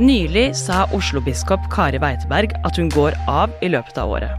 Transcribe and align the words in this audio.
Nylig 0.00 0.54
sa 0.56 0.86
Oslo-biskop 0.96 1.66
Kari 1.68 1.98
Weiteberg 2.00 2.54
at 2.64 2.78
hun 2.80 2.86
går 2.88 3.12
av 3.28 3.52
i 3.60 3.68
løpet 3.68 3.98
av 4.00 4.14
året. 4.14 4.32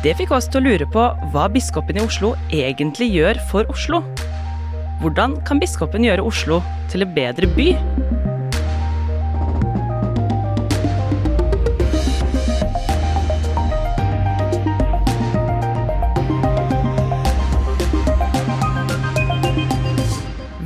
Det 0.00 0.14
fikk 0.16 0.32
oss 0.32 0.48
til 0.48 0.62
å 0.62 0.64
lure 0.64 0.86
på 0.94 1.02
hva 1.34 1.44
biskopen 1.52 2.00
i 2.00 2.04
Oslo 2.06 2.32
egentlig 2.48 3.10
gjør 3.12 3.42
for 3.50 3.68
Oslo. 3.74 4.00
Hvordan 5.02 5.36
kan 5.44 5.60
biskopen 5.60 6.08
gjøre 6.08 6.24
Oslo 6.24 6.62
til 6.88 7.04
en 7.04 7.12
bedre 7.12 7.52
by? 7.52 7.68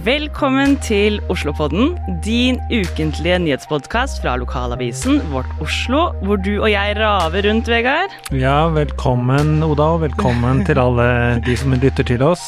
Velkommen 0.07 0.77
til 0.84 1.16
Oslopodden, 1.32 1.96
din 2.23 2.61
ukentlige 2.70 3.41
nyhetspodkast 3.43 4.20
fra 4.23 4.37
lokalavisen 4.38 5.16
Vårt 5.33 5.48
Oslo, 5.64 6.12
hvor 6.23 6.38
du 6.38 6.52
og 6.60 6.69
jeg 6.70 6.92
raver 7.01 7.48
rundt, 7.48 7.66
Vegard. 7.66 8.14
Ja, 8.30 8.69
velkommen 8.70 9.64
Oda, 9.66 9.88
og 9.97 10.05
velkommen 10.05 10.62
til 10.69 10.78
alle 10.78 11.09
de 11.42 11.56
som 11.59 11.74
lytter 11.74 12.06
til 12.06 12.23
oss. 12.23 12.45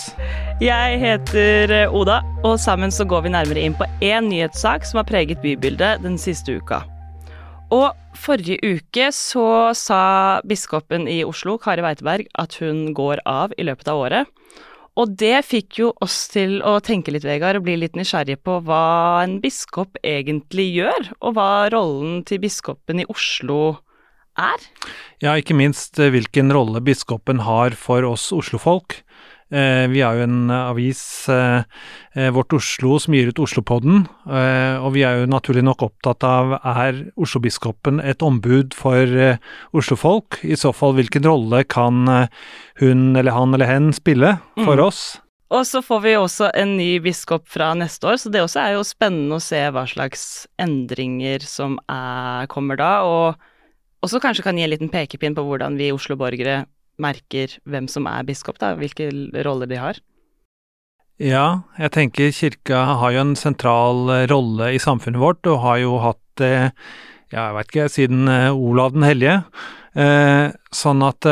Jeg 0.62 1.00
heter 1.02 1.74
eh, 1.80 1.90
Oda, 1.90 2.20
og 2.46 2.60
sammen 2.62 2.94
så 2.94 3.02
går 3.02 3.26
vi 3.26 3.34
nærmere 3.34 3.66
inn 3.66 3.74
på 3.74 3.90
én 4.06 4.30
nyhetssak 4.30 4.86
som 4.86 5.02
har 5.02 5.10
preget 5.10 5.42
bybildet 5.42 6.06
den 6.06 6.14
siste 6.14 6.60
uka. 6.62 6.84
Og 7.74 7.90
forrige 8.14 8.62
uke 8.62 9.10
så 9.10 9.74
sa 9.74 10.02
biskopen 10.46 11.10
i 11.10 11.24
Oslo, 11.26 11.58
Kari 11.58 11.82
Weiteberg, 11.82 12.30
at 12.38 12.54
hun 12.62 12.92
går 12.94 13.26
av 13.26 13.58
i 13.58 13.66
løpet 13.66 13.90
av 13.90 14.06
året. 14.06 14.34
Og 14.98 15.14
det 15.20 15.44
fikk 15.46 15.78
jo 15.78 15.90
oss 16.02 16.24
til 16.32 16.58
å 16.66 16.78
tenke 16.82 17.12
litt, 17.14 17.26
Vegard, 17.26 17.60
og 17.60 17.68
bli 17.68 17.76
litt 17.78 17.94
nysgjerrige 17.98 18.40
på 18.42 18.58
hva 18.66 19.22
en 19.22 19.36
biskop 19.42 19.98
egentlig 20.02 20.72
gjør, 20.74 21.12
og 21.22 21.36
hva 21.36 21.50
rollen 21.70 22.24
til 22.26 22.42
biskopen 22.42 23.04
i 23.04 23.06
Oslo 23.12 23.78
er. 24.38 24.64
Ja, 25.22 25.36
ikke 25.38 25.56
minst 25.58 25.98
eh, 26.02 26.10
hvilken 26.14 26.50
rolle 26.54 26.82
biskopen 26.84 27.44
har 27.46 27.78
for 27.78 28.06
oss 28.06 28.28
oslofolk. 28.34 29.00
Eh, 29.48 29.86
vi 29.88 30.02
har 30.04 30.18
jo 30.18 30.24
en 30.26 30.50
avis, 30.52 31.28
eh, 31.28 31.62
Vårt 32.34 32.52
Oslo, 32.52 32.98
som 32.98 33.14
gir 33.14 33.28
ut 33.30 33.38
Oslopodden. 33.38 34.06
Og 34.26 34.92
vi 34.92 35.04
er 35.06 35.20
jo 35.20 35.30
naturlig 35.30 35.62
nok 35.62 35.84
opptatt 35.86 36.24
av 36.26 36.56
er 36.58 37.12
Oslo-biskopen 37.16 38.02
et 38.02 38.18
ombud 38.26 38.74
for 38.74 39.38
oslofolk? 39.72 40.40
I 40.42 40.58
så 40.58 40.74
fall, 40.74 40.96
hvilken 40.98 41.22
rolle 41.22 41.62
kan 41.64 42.28
hun 42.82 43.16
eller 43.16 43.30
han 43.30 43.54
eller 43.54 43.70
hen 43.70 43.92
spille 43.92 44.40
for 44.56 44.76
mm. 44.76 44.84
oss? 44.84 45.20
Og 45.48 45.64
så 45.64 45.80
får 45.80 46.00
vi 46.04 46.16
også 46.18 46.50
en 46.58 46.74
ny 46.76 46.98
biskop 47.00 47.46
fra 47.48 47.70
neste 47.78 48.04
år, 48.10 48.18
så 48.20 48.32
det 48.32 48.42
også 48.44 48.60
er 48.60 48.74
jo 48.76 48.84
spennende 48.84 49.38
å 49.38 49.44
se 49.44 49.60
hva 49.72 49.86
slags 49.88 50.24
endringer 50.60 51.44
som 51.46 51.78
er, 51.88 52.44
kommer 52.52 52.76
da. 52.76 52.90
Og 53.08 54.04
også 54.04 54.20
kanskje 54.20 54.44
kan 54.44 54.58
gi 54.58 54.66
en 54.66 54.74
liten 54.74 54.92
pekepinn 54.92 55.38
på 55.38 55.46
hvordan 55.46 55.78
vi 55.80 55.92
Oslo-borgere 55.94 56.66
merker 57.02 57.58
hvem 57.68 57.88
som 57.90 58.06
er 58.10 58.26
biskop, 58.28 58.58
da, 58.62 58.74
hvilke 58.78 59.10
roller 59.46 59.70
de 59.70 59.80
har? 59.80 60.00
Ja, 61.18 61.64
jeg 61.74 61.90
tenker 61.96 62.30
kirka 62.30 62.84
har 63.00 63.10
jo 63.10 63.24
en 63.24 63.34
sentral 63.38 64.06
eh, 64.14 64.26
rolle 64.30 64.70
i 64.76 64.82
samfunnet 64.82 65.18
vårt, 65.18 65.42
og 65.50 65.64
har 65.64 65.80
jo 65.82 65.96
hatt 66.04 66.22
det, 66.38 66.52
ja, 67.32 67.48
jeg 67.48 67.56
vet 67.56 67.72
ikke, 67.72 67.88
siden 67.90 68.30
eh, 68.30 68.54
Olav 68.54 68.94
den 68.94 69.06
hellige. 69.06 69.40
Eh, 69.98 70.54
sånn 70.70 71.00
at 71.02 71.26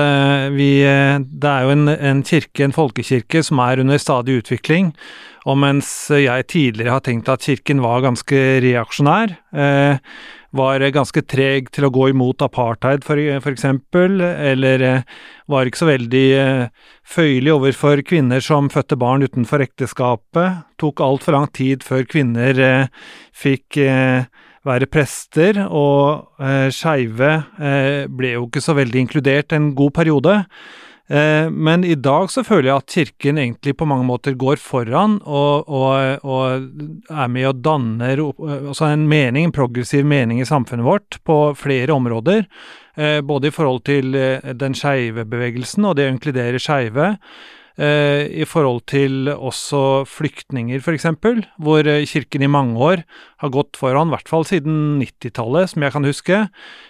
vi 0.57 0.71
Det 0.83 1.47
er 1.47 1.63
jo 1.63 1.75
en, 1.77 1.87
en, 1.93 2.23
kirke, 2.27 2.65
en 2.65 2.75
folkekirke, 2.75 3.45
som 3.47 3.63
er 3.63 3.85
under 3.85 4.01
stadig 4.03 4.41
utvikling. 4.41 4.91
Og 5.47 5.61
mens 5.63 6.09
jeg 6.11 6.49
tidligere 6.51 6.97
har 6.97 7.05
tenkt 7.07 7.31
at 7.31 7.47
kirken 7.47 7.79
var 7.85 8.03
ganske 8.03 8.41
reaksjonær, 8.65 9.37
var 10.59 10.83
ganske 10.95 11.23
treg 11.29 11.69
til 11.75 11.87
å 11.87 11.93
gå 11.95 12.09
imot 12.13 12.43
apartheid, 12.45 13.05
for, 13.07 13.21
for 13.45 13.53
eksempel, 13.53 14.21
eller 14.21 14.85
eh, 14.85 15.19
var 15.51 15.69
ikke 15.69 15.83
så 15.83 15.91
veldig 15.91 16.25
eh, 16.41 16.89
føyelig 17.07 17.53
overfor 17.55 18.03
kvinner 18.07 18.43
som 18.45 18.71
fødte 18.73 18.99
barn 19.01 19.27
utenfor 19.27 19.65
ekteskapet. 19.67 20.65
Tok 20.81 21.05
altfor 21.05 21.37
lang 21.37 21.47
tid 21.57 21.87
før 21.87 22.07
kvinner 22.09 22.63
eh, 22.63 23.07
fikk 23.37 23.79
være 24.67 24.89
prester, 24.91 25.61
og 25.71 26.41
skeive 26.75 27.29
ble 28.11 28.33
jo 28.33 28.49
ikke 28.49 28.63
så 28.65 28.75
veldig 28.75 29.05
inkludert 29.05 29.55
en 29.55 29.69
god 29.79 29.93
periode. 29.95 30.41
Eh, 31.09 31.51
men 31.51 31.85
i 31.85 31.95
dag 31.95 32.31
så 32.31 32.43
føler 32.47 32.71
jeg 32.71 32.83
at 32.83 32.95
Kirken 32.95 33.39
egentlig 33.39 33.77
på 33.79 33.87
mange 33.87 34.07
måter 34.09 34.35
går 34.39 34.59
foran 34.59 35.21
og, 35.23 35.69
og, 35.71 36.25
og 36.27 37.13
er 37.13 37.29
med 37.31 37.47
og 37.53 37.61
danner 37.63 38.23
altså 38.25 38.89
en 38.91 39.07
mening, 39.11 39.47
en 39.47 39.55
progressiv 39.55 40.07
mening 40.07 40.43
i 40.43 40.49
samfunnet 40.49 40.87
vårt 40.87 41.21
på 41.27 41.39
flere 41.59 41.95
områder. 41.95 42.47
Eh, 42.97 43.21
både 43.21 43.51
i 43.51 43.55
forhold 43.55 43.85
til 43.87 44.19
eh, 44.19 44.55
den 44.59 44.75
skeive 44.75 45.27
bevegelsen 45.29 45.87
og 45.87 45.99
det 45.99 46.09
å 46.09 46.17
inkludere 46.17 46.63
skeive. 46.63 47.15
Eh, 47.77 48.25
i 48.41 48.45
forhold 48.49 48.87
til 48.89 49.29
også 49.29 50.07
flyktninger, 50.09 50.81
f.eks., 50.81 51.05
hvor 51.61 51.85
eh, 51.85 52.07
kirken 52.09 52.47
i 52.47 52.49
mange 52.49 52.79
år 52.81 53.03
har 53.43 53.51
gått 53.53 53.77
foran, 53.77 54.09
i 54.09 54.15
hvert 54.15 54.31
fall 54.33 54.47
siden 54.49 54.97
90-tallet, 55.03 55.75
som 55.75 55.85
jeg 55.85 55.93
kan 55.93 56.09
huske, 56.09 56.39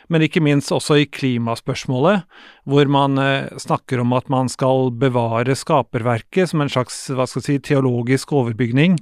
men 0.07 0.23
ikke 0.23 0.45
minst 0.47 0.71
også 0.71 1.01
i 1.03 1.09
klimaspørsmålet, 1.11 2.23
hvor 2.71 2.87
man 2.87 3.19
eh, 3.19 3.51
snakker 3.59 4.05
om 4.05 4.15
at 4.15 4.31
man 4.31 4.47
skal 4.53 4.93
bevare 4.95 5.57
skaperverket 5.59 6.53
som 6.53 6.63
en 6.63 6.71
slags 6.71 7.01
hva 7.11 7.27
skal 7.27 7.43
jeg 7.43 7.49
si, 7.49 7.65
teologisk 7.73 8.37
overbygning 8.39 9.01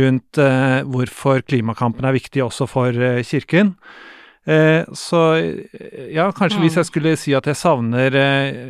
rundt 0.00 0.40
hvorfor 0.88 1.42
klimakampen 1.44 2.06
er 2.08 2.16
viktig 2.16 2.40
også 2.46 2.66
for 2.70 2.96
kirken. 3.26 3.74
så 4.46 5.20
ja, 6.12 6.30
kanskje 6.32 6.60
hvis 6.62 6.76
jeg 6.78 6.88
skulle 6.88 7.16
si 7.18 7.34
at 7.34 7.48
jeg 7.50 7.58
savner 7.58 8.16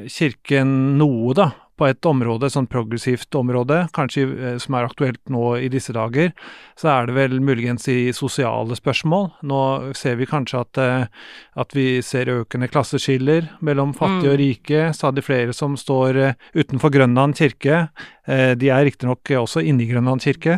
kirken 0.08 0.72
noe, 0.98 1.34
da, 1.36 1.50
på 1.76 1.86
et 1.90 2.08
område, 2.08 2.48
sånn 2.52 2.68
progressivt 2.70 3.34
område, 3.36 3.82
kanskje 3.96 4.24
eh, 4.24 4.56
som 4.62 4.76
er 4.78 4.88
aktuelt 4.88 5.20
nå 5.32 5.44
i 5.60 5.68
disse 5.72 5.92
dager, 5.96 6.32
så 6.78 6.90
er 6.92 7.08
det 7.08 7.16
vel 7.16 7.38
muligens 7.44 7.86
i 7.92 8.12
sosiale 8.16 8.76
spørsmål. 8.78 9.28
Nå 9.48 9.60
ser 9.96 10.16
vi 10.20 10.28
kanskje 10.28 10.62
at, 10.64 10.80
eh, 10.82 11.26
at 11.60 11.76
vi 11.76 11.86
ser 12.04 12.32
økende 12.32 12.70
klasseskiller 12.72 13.50
mellom 13.64 13.94
fattige 13.96 14.30
mm. 14.30 14.32
og 14.32 14.40
rike. 14.42 14.84
Stadig 14.96 15.26
flere 15.26 15.56
som 15.56 15.76
står 15.80 16.22
eh, 16.22 16.38
utenfor 16.56 16.94
Grønland 16.94 17.36
kirke. 17.36 17.86
De 18.26 18.70
er 18.74 18.82
riktignok 18.82 19.30
også 19.38 19.60
inne 19.62 19.84
i 19.84 19.86
Grønland 19.86 20.24
kirke, 20.24 20.56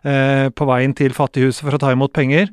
på 0.00 0.68
veien 0.70 0.94
til 0.96 1.12
Fattighuset 1.12 1.66
for 1.66 1.76
å 1.76 1.80
ta 1.82 1.90
imot 1.92 2.14
penger. 2.16 2.48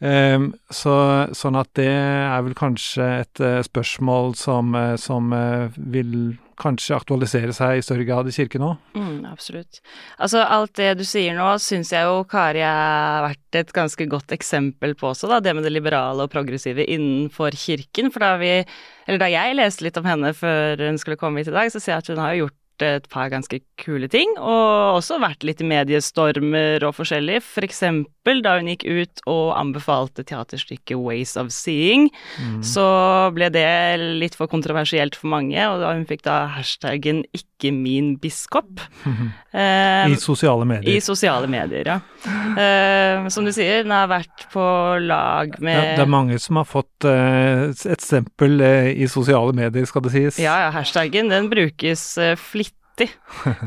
Um, 0.00 0.52
så, 0.72 0.94
sånn 1.36 1.58
at 1.60 1.68
det 1.76 1.90
er 1.92 2.40
vel 2.46 2.54
kanskje 2.56 3.08
et 3.20 3.42
uh, 3.44 3.58
spørsmål 3.66 4.32
som, 4.40 4.72
uh, 4.72 4.94
som 5.00 5.28
uh, 5.36 5.68
vil 5.76 6.38
kanskje 6.60 6.96
aktualisere 6.96 7.52
seg 7.56 7.78
i 7.78 7.84
større 7.84 8.06
grad 8.08 8.28
i 8.28 8.34
kirken 8.34 8.64
òg. 8.64 8.78
Mm, 8.96 9.26
absolutt. 9.28 9.80
Altså 10.20 10.42
alt 10.44 10.72
det 10.80 10.94
du 11.00 11.04
sier 11.08 11.36
nå, 11.36 11.48
syns 11.62 11.92
jeg 11.92 12.08
jo 12.08 12.22
Kari 12.28 12.64
har 12.64 13.26
vært 13.28 13.60
et 13.60 13.74
ganske 13.76 14.06
godt 14.12 14.32
eksempel 14.36 14.96
på 14.96 15.10
også, 15.12 15.28
da. 15.30 15.40
Det 15.44 15.54
med 15.56 15.68
det 15.68 15.74
liberale 15.74 16.24
og 16.24 16.32
progressive 16.32 16.84
innenfor 16.84 17.56
kirken. 17.56 18.12
For 18.12 18.24
da 18.24 18.34
vi, 18.40 18.54
eller 19.06 19.20
da 19.20 19.30
jeg 19.32 19.56
leste 19.56 19.84
litt 19.84 20.00
om 20.00 20.08
henne 20.08 20.32
før 20.36 20.84
hun 20.88 21.00
skulle 21.00 21.20
komme 21.20 21.40
hit 21.40 21.52
i 21.52 21.56
dag, 21.56 21.72
så 21.72 21.80
ser 21.80 21.96
jeg 21.96 22.04
at 22.04 22.12
hun 22.12 22.24
har 22.24 22.36
jo 22.36 22.46
gjort 22.46 22.56
et 22.80 23.08
par 23.12 23.28
ganske 23.28 23.60
kule 23.80 24.08
ting, 24.08 24.30
og 24.38 24.96
også 24.96 25.20
vært 25.20 25.44
litt 25.44 25.60
i 25.60 25.68
mediestormer 25.68 26.80
og 26.86 26.96
forskjellig. 26.96 27.40
For 27.44 27.66
eksempel 27.66 28.10
da 28.44 28.54
hun 28.58 28.70
gikk 28.70 28.86
ut 28.86 29.22
og 29.30 29.50
anbefalte 29.58 30.22
teaterstykket 30.26 30.94
Ways 30.98 31.34
of 31.40 31.50
Seeing, 31.54 32.08
mm. 32.38 32.60
så 32.66 32.86
ble 33.34 33.50
det 33.52 33.66
litt 34.22 34.38
for 34.38 34.50
kontroversielt 34.50 35.18
for 35.18 35.32
mange, 35.34 35.58
og 35.58 35.82
da 35.82 35.92
hun 35.96 36.06
fikk 36.08 36.22
da 36.28 36.44
hashtaggen 36.54 37.24
'ikke 37.34 37.72
min 37.74 38.14
biskop'. 38.22 38.86
I 39.52 40.16
sosiale 40.16 40.64
medier. 40.64 40.94
I 40.94 41.02
sosiale 41.04 41.50
medier, 41.50 41.84
ja. 41.84 41.98
Uh, 42.24 43.28
som 43.32 43.44
du 43.44 43.52
sier, 43.52 43.82
den 43.82 43.94
har 43.94 44.08
vært 44.10 44.46
på 44.52 44.64
lag 45.02 45.54
med 45.58 45.74
ja, 45.74 45.96
Det 45.96 46.04
er 46.04 46.10
mange 46.12 46.38
som 46.42 46.60
har 46.60 46.68
fått 46.68 47.08
uh, 47.08 47.70
et 47.70 48.04
stempel 48.04 48.60
uh, 48.60 48.90
i 48.90 49.08
sosiale 49.10 49.56
medier, 49.56 49.86
skal 49.88 50.04
det 50.06 50.14
sies. 50.14 50.40
Ja, 50.42 50.58
ja, 50.66 50.70
hashtaggen 50.74 51.32
den 51.32 51.50
brukes 51.52 52.14
flittig 52.38 52.79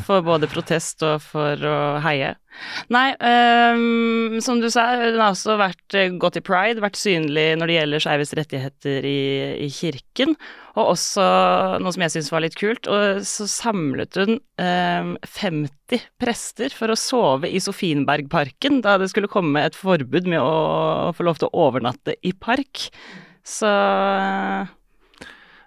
for 0.07 0.23
både 0.25 0.49
protest 0.51 1.03
og 1.05 1.21
for 1.23 1.59
å 1.67 1.77
heie. 2.03 2.33
Nei, 2.93 3.07
um, 3.17 4.35
som 4.43 4.59
du 4.61 4.67
sa, 4.69 4.85
hun 4.99 5.17
har 5.17 5.31
også 5.33 5.55
vært 5.57 5.95
uh, 5.97 6.11
gått 6.21 6.37
i 6.37 6.43
pride, 6.45 6.83
vært 6.83 6.99
synlig 6.99 7.47
når 7.57 7.69
det 7.69 7.77
gjelder 7.77 8.03
skeives 8.03 8.33
rettigheter 8.37 9.07
i, 9.09 9.23
i, 9.65 9.69
kirken. 9.73 10.35
Og 10.77 10.93
også 10.93 11.25
noe 11.81 11.93
som 11.95 12.05
jeg 12.05 12.15
syns 12.15 12.31
var 12.33 12.45
litt 12.45 12.57
kult, 12.59 12.89
og 12.89 13.25
så 13.27 13.47
samlet 13.49 14.19
hun 14.21 14.37
um, 14.37 15.15
50 15.25 16.05
prester 16.21 16.73
for 16.77 16.93
å 16.93 16.99
sove 16.99 17.49
i 17.49 17.61
Sofienbergparken 17.63 18.81
da 18.85 18.99
det 19.01 19.09
skulle 19.13 19.31
komme 19.31 19.65
et 19.65 19.77
forbud 19.77 20.29
med 20.29 20.41
å, 20.41 21.11
få 21.17 21.25
lov 21.25 21.41
til 21.41 21.49
å 21.49 21.67
overnatte 21.69 22.17
i 22.21 22.35
park. 22.37 22.87
Så 23.43 23.69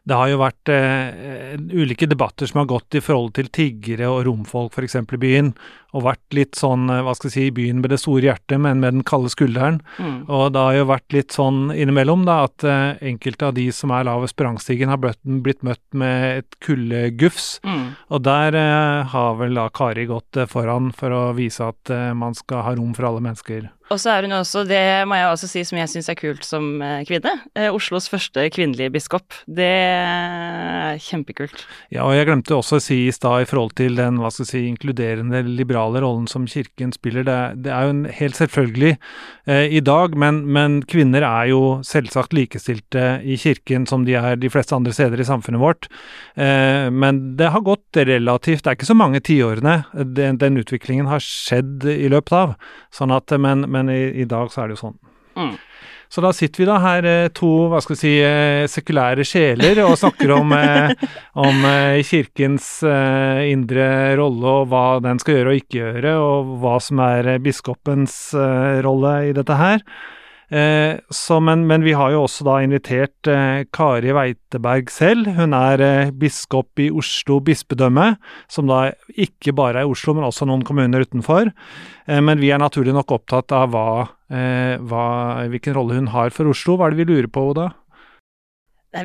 det 0.06 0.14
har 0.14 0.30
jo 0.30 0.38
vært 0.38 0.70
eh, 0.70 1.56
ulike 1.74 2.06
debatter 2.06 2.46
som 2.46 2.60
har 2.60 2.68
gått 2.70 2.94
i 2.94 3.02
forhold 3.02 3.32
til 3.34 3.50
tiggere 3.50 4.06
og 4.06 4.22
romfolk 4.28 4.76
f.eks. 4.76 5.00
i 5.02 5.18
byen, 5.18 5.50
og 5.96 6.04
vært 6.06 6.36
litt 6.36 6.54
sånn, 6.58 6.84
eh, 6.92 7.02
hva 7.02 7.14
skal 7.16 7.26
jeg 7.26 7.34
si, 7.34 7.46
byen 7.56 7.80
med 7.82 7.90
det 7.90 7.98
store 7.98 8.28
hjertet, 8.28 8.60
men 8.62 8.78
med 8.84 8.94
den 8.94 9.06
kalde 9.06 9.32
skulderen. 9.32 9.80
Mm. 9.98 10.20
Og 10.30 10.44
det 10.54 10.62
har 10.62 10.78
jo 10.78 10.86
vært 10.92 11.16
litt 11.16 11.34
sånn 11.34 11.72
innimellom, 11.74 12.22
da, 12.28 12.38
at 12.46 12.62
eh, 12.62 13.02
enkelte 13.10 13.50
av 13.50 13.56
de 13.58 13.66
som 13.74 13.94
er 13.96 14.06
lavest 14.06 14.38
på 14.38 14.46
rangstigen, 14.46 14.92
har 14.94 15.02
blitt, 15.02 15.18
blitt, 15.24 15.66
møtt 15.66 15.82
med 15.98 16.44
et 16.44 16.58
kuldegufs. 16.62 17.56
Mm. 17.66 17.86
Og 18.14 18.22
der 18.28 18.60
eh, 18.62 19.10
har 19.10 19.40
vel 19.42 19.58
da 19.58 19.66
Kari 19.74 20.06
gått 20.06 20.38
eh, 20.38 20.46
foran 20.50 20.92
for 20.94 21.18
å 21.18 21.24
vise 21.34 21.66
at 21.66 21.90
eh, 21.90 22.12
man 22.14 22.38
skal 22.38 22.62
ha 22.62 22.76
rom 22.78 22.94
for 22.94 23.10
alle 23.10 23.26
mennesker. 23.26 23.72
Og 23.86 24.00
så 24.02 24.16
er 24.16 24.26
hun 24.26 24.34
også, 24.34 24.64
det 24.66 25.06
må 25.06 25.14
jeg 25.14 25.28
også 25.30 25.48
si 25.50 25.62
som 25.66 25.78
jeg 25.78 25.90
syns 25.92 26.08
er 26.10 26.18
kult 26.18 26.46
som 26.46 26.80
eh, 26.82 27.04
kvinne, 27.06 27.36
eh, 27.54 27.68
Oslos 27.70 28.08
første 28.10 28.48
kvinnelige 28.50 28.90
biskop. 28.96 29.36
Det 29.46 29.68
er 29.68 30.98
kjempekult. 31.02 31.62
Ja, 31.94 32.02
og 32.08 32.16
jeg 32.16 32.26
glemte 32.26 32.56
også 32.56 32.80
å 32.80 32.82
si 32.82 32.98
i 33.06 33.14
stad 33.14 33.44
i 33.44 33.48
forhold 33.48 33.76
til 33.78 33.94
den 33.98 34.18
hva 34.18 34.32
skal 34.34 34.42
jeg 34.42 34.50
si, 34.50 34.62
inkluderende, 34.72 35.44
liberale 35.46 36.02
rollen 36.02 36.26
som 36.30 36.48
kirken 36.50 36.90
spiller. 36.96 37.26
Det, 37.26 37.38
det 37.66 37.74
er 37.74 37.86
jo 37.86 37.94
en 37.94 38.02
helt 38.18 38.40
selvfølgelig 38.40 38.92
eh, 38.96 39.76
i 39.78 39.82
dag, 39.86 40.18
men, 40.18 40.42
men, 40.50 40.80
kvinner 40.86 41.22
er 41.26 41.52
jo 41.52 41.62
selvsagt 41.86 42.34
likestilte 42.36 43.20
i 43.22 43.38
kirken 43.38 43.86
som 43.86 44.02
de 44.06 44.18
er 44.18 44.40
de 44.40 44.50
fleste 44.50 44.74
andre 44.74 44.94
steder 44.96 45.22
i 45.22 45.28
samfunnet 45.28 45.62
vårt. 45.62 45.86
Eh, 46.34 46.90
men 46.90 47.22
det 47.38 47.52
har 47.54 47.62
gått 47.66 48.02
relativt, 48.02 48.64
det 48.64 48.72
er 48.72 48.80
ikke 48.80 48.90
så 48.90 48.98
mange 48.98 49.22
tiårene 49.22 49.78
den, 49.94 50.42
den 50.42 50.58
utviklingen 50.58 51.06
har 51.10 51.22
skjedd 51.22 51.86
i 51.86 52.10
løpet 52.10 52.34
av. 52.34 52.58
sånn 52.96 53.14
at, 53.14 53.30
men 53.38 53.66
men 53.76 53.92
i, 53.92 54.02
i, 54.22 54.28
dag 54.28 54.50
så 54.52 54.64
er 54.64 54.70
det 54.72 54.78
jo 54.78 54.86
sånn. 54.88 54.98
Mm. 55.36 55.54
Så 56.08 56.22
da 56.22 56.30
sitter 56.32 56.62
vi 56.62 56.66
da 56.68 56.76
her, 56.80 57.06
eh, 57.10 57.28
to 57.34 57.48
hva 57.70 57.80
skal 57.82 57.96
vi 57.96 58.00
si, 58.00 58.14
eh, 58.22 58.64
sekulære 58.70 59.24
sjeler, 59.26 59.82
og 59.84 59.98
snakker 59.98 60.32
om, 60.36 60.52
eh, 60.54 60.92
om 61.46 61.66
kirkens 62.06 62.68
indre 62.86 64.16
rolle 64.16 64.52
og 64.62 64.68
hva 64.70 65.02
den 65.02 65.18
skal 65.18 65.34
gjøre 65.34 65.52
og 65.52 65.60
ikke 65.60 65.80
gjøre, 65.80 66.12
og 66.22 66.52
hva 66.62 66.76
som 66.80 67.00
er 67.00 67.38
biskopens 67.42 68.34
rolle 68.86 69.16
i 69.30 69.34
dette 69.36 69.56
her. 69.58 69.82
Eh, 70.46 70.98
så, 71.10 71.40
men, 71.42 71.64
men, 71.66 71.82
vi 71.82 71.94
har 71.98 72.12
jo 72.14 72.22
også 72.22 72.44
da 72.46 72.60
invitert 72.62 73.30
eh, 73.30 73.64
Kari 73.74 74.12
Weiteberg 74.14 74.92
selv. 74.94 75.32
Hun 75.34 75.56
er 75.58 75.82
eh, 75.82 76.12
biskop 76.14 76.78
i 76.82 76.86
Oslo 76.94 77.40
bispedømme, 77.42 78.12
som 78.52 78.70
da 78.70 78.92
ikke 79.10 79.56
bare 79.58 79.82
er 79.82 79.90
Oslo, 79.90 80.14
men 80.14 80.28
også 80.28 80.46
noen 80.46 80.62
kommuner 80.66 81.02
utenfor. 81.02 81.50
Eh, 82.06 82.22
men 82.22 82.38
vi 82.42 82.52
er 82.54 82.62
naturlig 82.62 82.94
nok 82.94 83.16
opptatt 83.18 83.54
av 83.56 83.74
hva, 83.74 83.88
eh, 84.30 84.76
hva, 84.78 85.08
hvilken 85.50 85.74
rolle 85.78 85.98
hun 85.98 86.12
har 86.14 86.30
for 86.34 86.52
Oslo. 86.52 86.78
Hva 86.78 86.88
er 86.88 86.94
det 86.94 87.02
vi 87.02 87.10
lurer 87.10 87.32
på, 87.32 87.48
Oda? 87.50 87.72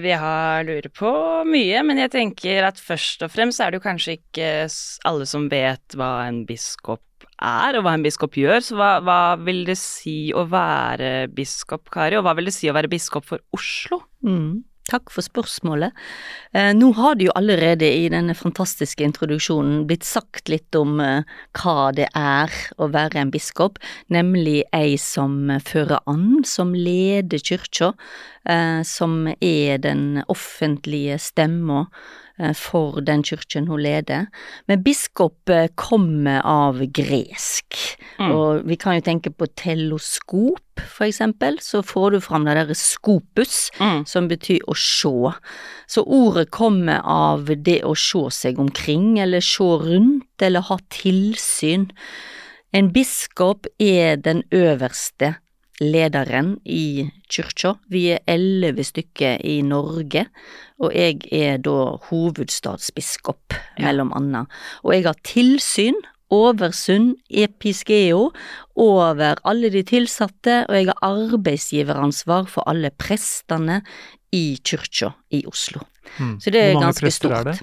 Vi 0.01 0.12
har 0.16 0.63
lurer 0.68 0.92
på 0.94 1.12
mye, 1.50 1.81
men 1.83 2.00
jeg 2.00 2.13
tenker 2.13 2.68
at 2.68 2.80
først 2.80 3.25
og 3.25 3.31
fremst 3.33 3.60
er 3.60 3.72
det 3.72 3.81
jo 3.81 3.86
kanskje 3.88 4.18
ikke 4.19 4.51
alle 5.10 5.28
som 5.28 5.50
vet 5.51 5.98
hva 5.98 6.28
en 6.30 6.44
biskop 6.48 7.04
er, 7.42 7.75
og 7.75 7.86
hva 7.86 7.95
en 7.98 8.06
biskop 8.06 8.38
gjør. 8.39 8.62
Så 8.63 8.78
hva, 8.80 8.92
hva, 9.04 9.19
vil 9.42 9.63
det 9.68 9.78
si 9.81 10.31
å 10.38 10.45
være 10.50 11.28
biskop, 11.36 11.89
Kari, 11.94 12.19
og 12.19 12.28
hva 12.28 12.36
vil 12.38 12.48
det 12.51 12.56
si 12.56 12.69
å 12.72 12.75
være 12.78 12.92
biskop 12.92 13.28
for 13.28 13.44
Oslo? 13.57 14.04
Mm. 14.24 14.62
Takk 14.91 15.11
for 15.13 15.23
spørsmålet. 15.23 15.95
Eh, 16.51 16.73
nå 16.75 16.91
har 16.97 17.15
det 17.15 17.29
jo 17.29 17.35
allerede 17.39 17.88
i 17.88 18.09
denne 18.11 18.35
fantastiske 18.35 19.05
introduksjonen 19.07 19.85
blitt 19.88 20.03
sagt 20.07 20.51
litt 20.51 20.75
om 20.75 20.99
eh, 20.99 21.23
hva 21.55 21.91
det 21.95 22.09
er 22.17 22.51
å 22.75 22.89
være 22.91 23.21
en 23.21 23.31
biskop, 23.31 23.79
nemlig 24.11 24.65
ei 24.75 24.97
som 24.99 25.47
fører 25.63 26.03
an, 26.11 26.43
som 26.47 26.75
leder 26.75 27.39
kyrkja, 27.39 27.93
eh, 28.51 28.81
som 28.88 29.29
er 29.39 29.79
den 29.79 30.25
offentlige 30.27 31.21
stemma 31.23 31.85
for 32.57 33.01
den 33.05 33.23
kirken 33.23 33.67
hun 33.69 33.81
leder. 33.83 34.27
Men 34.67 34.83
biskop 34.85 35.49
eh, 35.49 35.69
kommer 35.75 36.41
av 36.47 36.81
gresk, 36.93 37.77
mm. 38.19 38.31
og 38.31 38.65
vi 38.69 38.77
kan 38.81 38.97
jo 38.97 39.05
tenke 39.05 39.33
på 39.33 39.47
telloskop, 39.59 40.81
for 40.81 41.05
eksempel. 41.07 41.59
Så 41.61 41.83
får 41.85 42.15
du 42.15 42.19
fram 42.23 42.47
det 42.47 42.57
derre 42.57 42.77
skopus, 42.77 43.69
mm. 43.79 44.03
som 44.09 44.29
betyr 44.31 44.65
å 44.67 44.77
sjå. 44.77 45.33
Så 45.91 46.05
ordet 46.05 46.49
kommer 46.53 47.03
av 47.05 47.51
det 47.51 47.81
å 47.88 47.95
sjå 47.97 48.27
seg 48.33 48.59
omkring, 48.61 49.19
eller 49.21 49.44
sjå 49.44 49.73
rundt, 49.85 50.41
eller 50.41 50.65
ha 50.71 50.79
tilsyn. 50.94 51.91
En 52.71 52.91
biskop 52.95 53.67
er 53.83 54.17
den 54.17 54.45
øverste 54.55 55.35
lederen 55.81 56.56
i 56.66 57.10
kyrkja. 57.31 57.75
Vi 57.92 58.06
er 58.16 58.24
elleve 58.30 58.86
stykker 58.86 59.42
i 59.48 59.60
Norge, 59.66 60.28
og 60.81 60.94
jeg 60.95 61.22
er 61.33 61.60
da 61.62 61.98
hovedstadsbiskop, 62.10 63.57
ja. 63.80 63.88
mellom 63.88 64.13
annet. 64.18 64.50
Og 64.86 64.95
jeg 64.95 65.07
har 65.10 65.19
tilsyn 65.28 65.98
oversund 66.31 67.18
episkeo 67.28 68.30
over 68.80 69.42
alle 69.44 69.72
de 69.74 69.83
tilsatte, 69.83 70.62
og 70.69 70.78
jeg 70.78 70.89
har 70.92 71.04
arbeidsgiveransvar 71.04 72.48
for 72.51 72.68
alle 72.72 72.94
prestene 72.95 73.81
i 74.31 74.56
kyrkja 74.63 75.12
i 75.36 75.44
Oslo. 75.50 75.83
Mm. 76.18 76.38
Så 76.39 76.54
det 76.54 76.63
er 76.63 76.80
ganske 76.80 77.12
stort. 77.12 77.39
Er 77.42 77.51
det? 77.51 77.60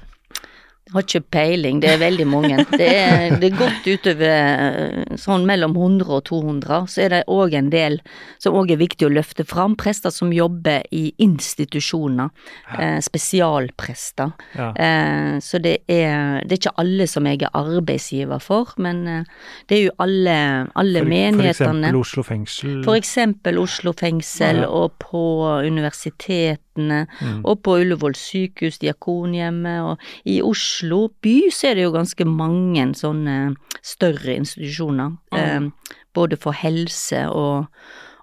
Har 0.93 1.05
ikke 1.05 1.21
peiling, 1.35 1.83
det 1.83 1.91
er 1.93 2.01
veldig 2.01 2.27
mange. 2.29 2.63
Det 2.73 2.87
er, 2.89 3.35
det 3.41 3.51
er 3.51 3.59
godt 3.59 3.89
utover 3.89 4.31
eh, 4.33 5.17
sånn 5.21 5.45
mellom 5.49 5.75
100 5.77 6.15
og 6.17 6.23
200. 6.29 6.87
Så 6.89 7.03
er 7.05 7.13
det 7.13 7.23
òg 7.29 7.57
en 7.59 7.69
del 7.73 7.99
som 8.41 8.57
òg 8.57 8.73
er 8.73 8.81
viktig 8.81 9.09
å 9.09 9.13
løfte 9.13 9.45
fram. 9.49 9.77
Prester 9.79 10.15
som 10.15 10.33
jobber 10.33 10.87
i 10.95 11.11
institusjoner. 11.25 12.31
Eh, 12.79 12.99
spesialprester. 13.05 14.33
Ja. 14.57 14.71
Eh, 14.75 15.39
så 15.45 15.61
det 15.63 15.79
er, 15.91 16.41
det 16.45 16.57
er 16.57 16.61
ikke 16.63 16.77
alle 16.81 17.09
som 17.11 17.29
jeg 17.29 17.43
er 17.43 17.53
arbeidsgiver 17.59 18.41
for, 18.43 18.73
men 18.81 19.05
eh, 19.09 19.25
det 19.69 19.79
er 19.79 19.85
jo 19.89 19.95
alle, 20.05 20.39
alle 20.79 21.03
for, 21.05 21.11
menighetene. 21.13 21.49
For 21.53 21.59
eksempel 21.59 22.01
Oslo 22.01 22.27
fengsel? 22.27 22.79
For 22.87 22.99
eksempel 22.99 23.61
Oslo 23.63 23.95
fengsel, 23.99 24.63
ja. 24.65 24.71
og 24.73 24.97
på 25.03 25.23
universitet 25.67 26.63
mm. 26.79 27.41
og 27.45 27.63
på 27.67 27.79
Ullevål 27.83 28.17
sykehus, 28.19 28.81
Diakonhjemmet, 28.83 29.81
og 29.83 30.29
i 30.29 30.41
Oslo 30.45 31.09
by 31.23 31.37
så 31.55 31.71
er 31.71 31.79
det 31.79 31.87
jo 31.89 31.95
ganske 31.97 32.29
mange 32.29 32.87
sånne 32.99 33.39
større 33.83 34.39
institusjoner, 34.39 35.17
mm. 35.33 35.39
eh, 35.39 35.97
både 36.15 36.39
for 36.41 36.57
helse 36.57 37.27
og 37.29 37.67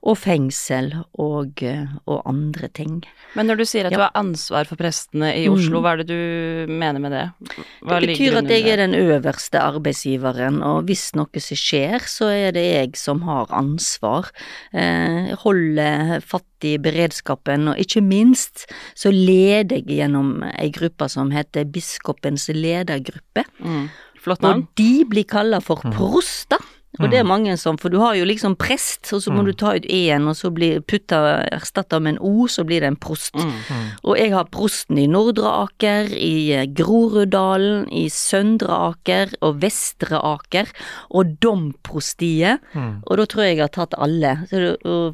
og 0.06 0.18
fengsel 0.22 0.92
og, 1.18 1.64
og, 2.06 2.20
andre 2.30 2.70
ting. 2.70 3.00
Men 3.34 3.50
når 3.50 3.62
du 3.62 3.66
sier 3.68 3.88
at 3.88 3.96
ja. 3.96 3.98
du 3.98 4.04
har 4.06 4.18
ansvar 4.20 4.68
for 4.70 4.78
prestene 4.80 5.32
i 5.40 5.48
Oslo, 5.50 5.80
mm. 5.80 5.82
hva 5.82 5.94
er 5.96 6.04
det 6.04 6.08
du 6.12 6.74
mener 6.74 7.02
med 7.02 7.16
det? 7.16 7.24
Hva 7.82 8.00
det 8.04 8.12
betyr 8.14 8.38
at 8.44 8.52
jeg 8.54 8.70
er 8.70 8.84
den 8.84 8.94
øverste 8.98 9.62
arbeidsgiveren, 9.62 10.62
og 10.66 10.86
hvis 10.90 11.08
noe 11.18 11.42
skjer, 11.42 12.06
så 12.10 12.30
er 12.34 12.54
det 12.56 12.66
jeg 12.68 12.94
som 13.02 13.24
har 13.26 13.50
ansvar. 13.56 14.30
Eh, 14.78 15.34
holder 15.42 16.22
fatt 16.26 16.70
i 16.70 16.76
beredskapen, 16.82 17.72
og 17.74 17.82
ikke 17.82 18.04
minst 18.06 18.68
så 18.98 19.12
leder 19.14 19.82
jeg 19.82 20.00
gjennom 20.00 20.38
ei 20.54 20.70
gruppe 20.74 21.10
som 21.12 21.34
heter 21.34 21.66
Biskopens 21.70 22.48
ledergruppe. 22.54 23.46
Mm. 23.58 23.88
Flott 24.22 24.46
navn. 24.46 24.64
Og 24.64 24.80
de 24.80 25.06
blir 25.10 25.28
kalla 25.30 25.62
for 25.64 25.82
mm. 25.86 25.98
proster. 25.98 26.62
Og 27.00 27.10
det 27.12 27.20
er 27.20 27.26
mm. 27.26 27.32
mange 27.32 27.56
som 27.60 27.80
For 27.82 27.94
du 27.94 28.00
har 28.02 28.16
jo 28.18 28.26
liksom 28.28 28.56
prest, 28.60 29.12
og 29.14 29.24
så 29.24 29.34
må 29.34 29.44
mm. 29.44 29.50
du 29.50 29.54
ta 29.60 29.76
ut 29.78 29.88
e-en, 29.92 30.28
og 30.32 30.38
så 30.40 30.52
blir 30.54 30.84
putta 30.86 31.22
erstatta 31.54 32.00
med 32.00 32.16
en 32.16 32.22
o, 32.24 32.48
så 32.52 32.66
blir 32.68 32.84
det 32.84 32.94
en 32.94 33.00
prost. 33.00 33.36
Mm. 33.36 33.52
mm. 33.52 33.86
Og 34.06 34.20
jeg 34.20 34.34
har 34.34 34.50
prosten 34.54 35.00
i 35.02 35.08
Nordre 35.12 35.52
Aker, 35.66 36.12
i 36.16 36.54
eh, 36.56 36.68
Groruddalen, 36.78 37.88
i 37.94 38.08
Søndre 38.14 38.80
Aker 38.92 39.36
og 39.46 39.62
Vestre 39.64 40.20
Aker, 40.20 40.72
og 41.16 41.36
domprostiet. 41.44 42.64
Mm. 42.74 43.02
Og 43.04 43.22
da 43.22 43.28
tror 43.30 43.46
jeg 43.46 43.56
jeg 43.56 43.64
har 43.64 43.74
tatt 43.76 43.98
alle. 44.02 44.36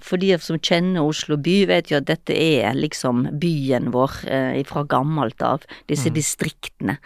For 0.06 0.22
de 0.22 0.34
som 0.42 0.60
kjenner 0.60 1.06
Oslo 1.06 1.38
by, 1.42 1.58
vet 1.72 1.92
jo 1.92 2.00
at 2.02 2.10
dette 2.10 2.36
er 2.36 2.76
liksom 2.78 3.28
byen 3.42 3.92
vår 3.94 4.22
eh, 4.30 4.62
fra 4.68 4.86
gammelt 4.90 5.42
av, 5.46 5.66
disse 5.90 6.12
distriktene. 6.14 6.98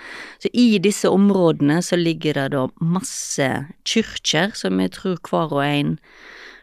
Så 0.42 0.52
i 0.54 0.78
disse 0.82 1.10
områdene 1.12 1.82
så 1.86 1.98
ligger 2.00 2.40
det 2.40 2.48
da 2.56 2.66
masse 2.84 3.50
kirker 3.88 4.56
som 4.66 4.82
jeg 4.82 4.96
tror 4.98 5.22
hver 5.30 5.56
og 5.56 5.64
en 5.66 5.96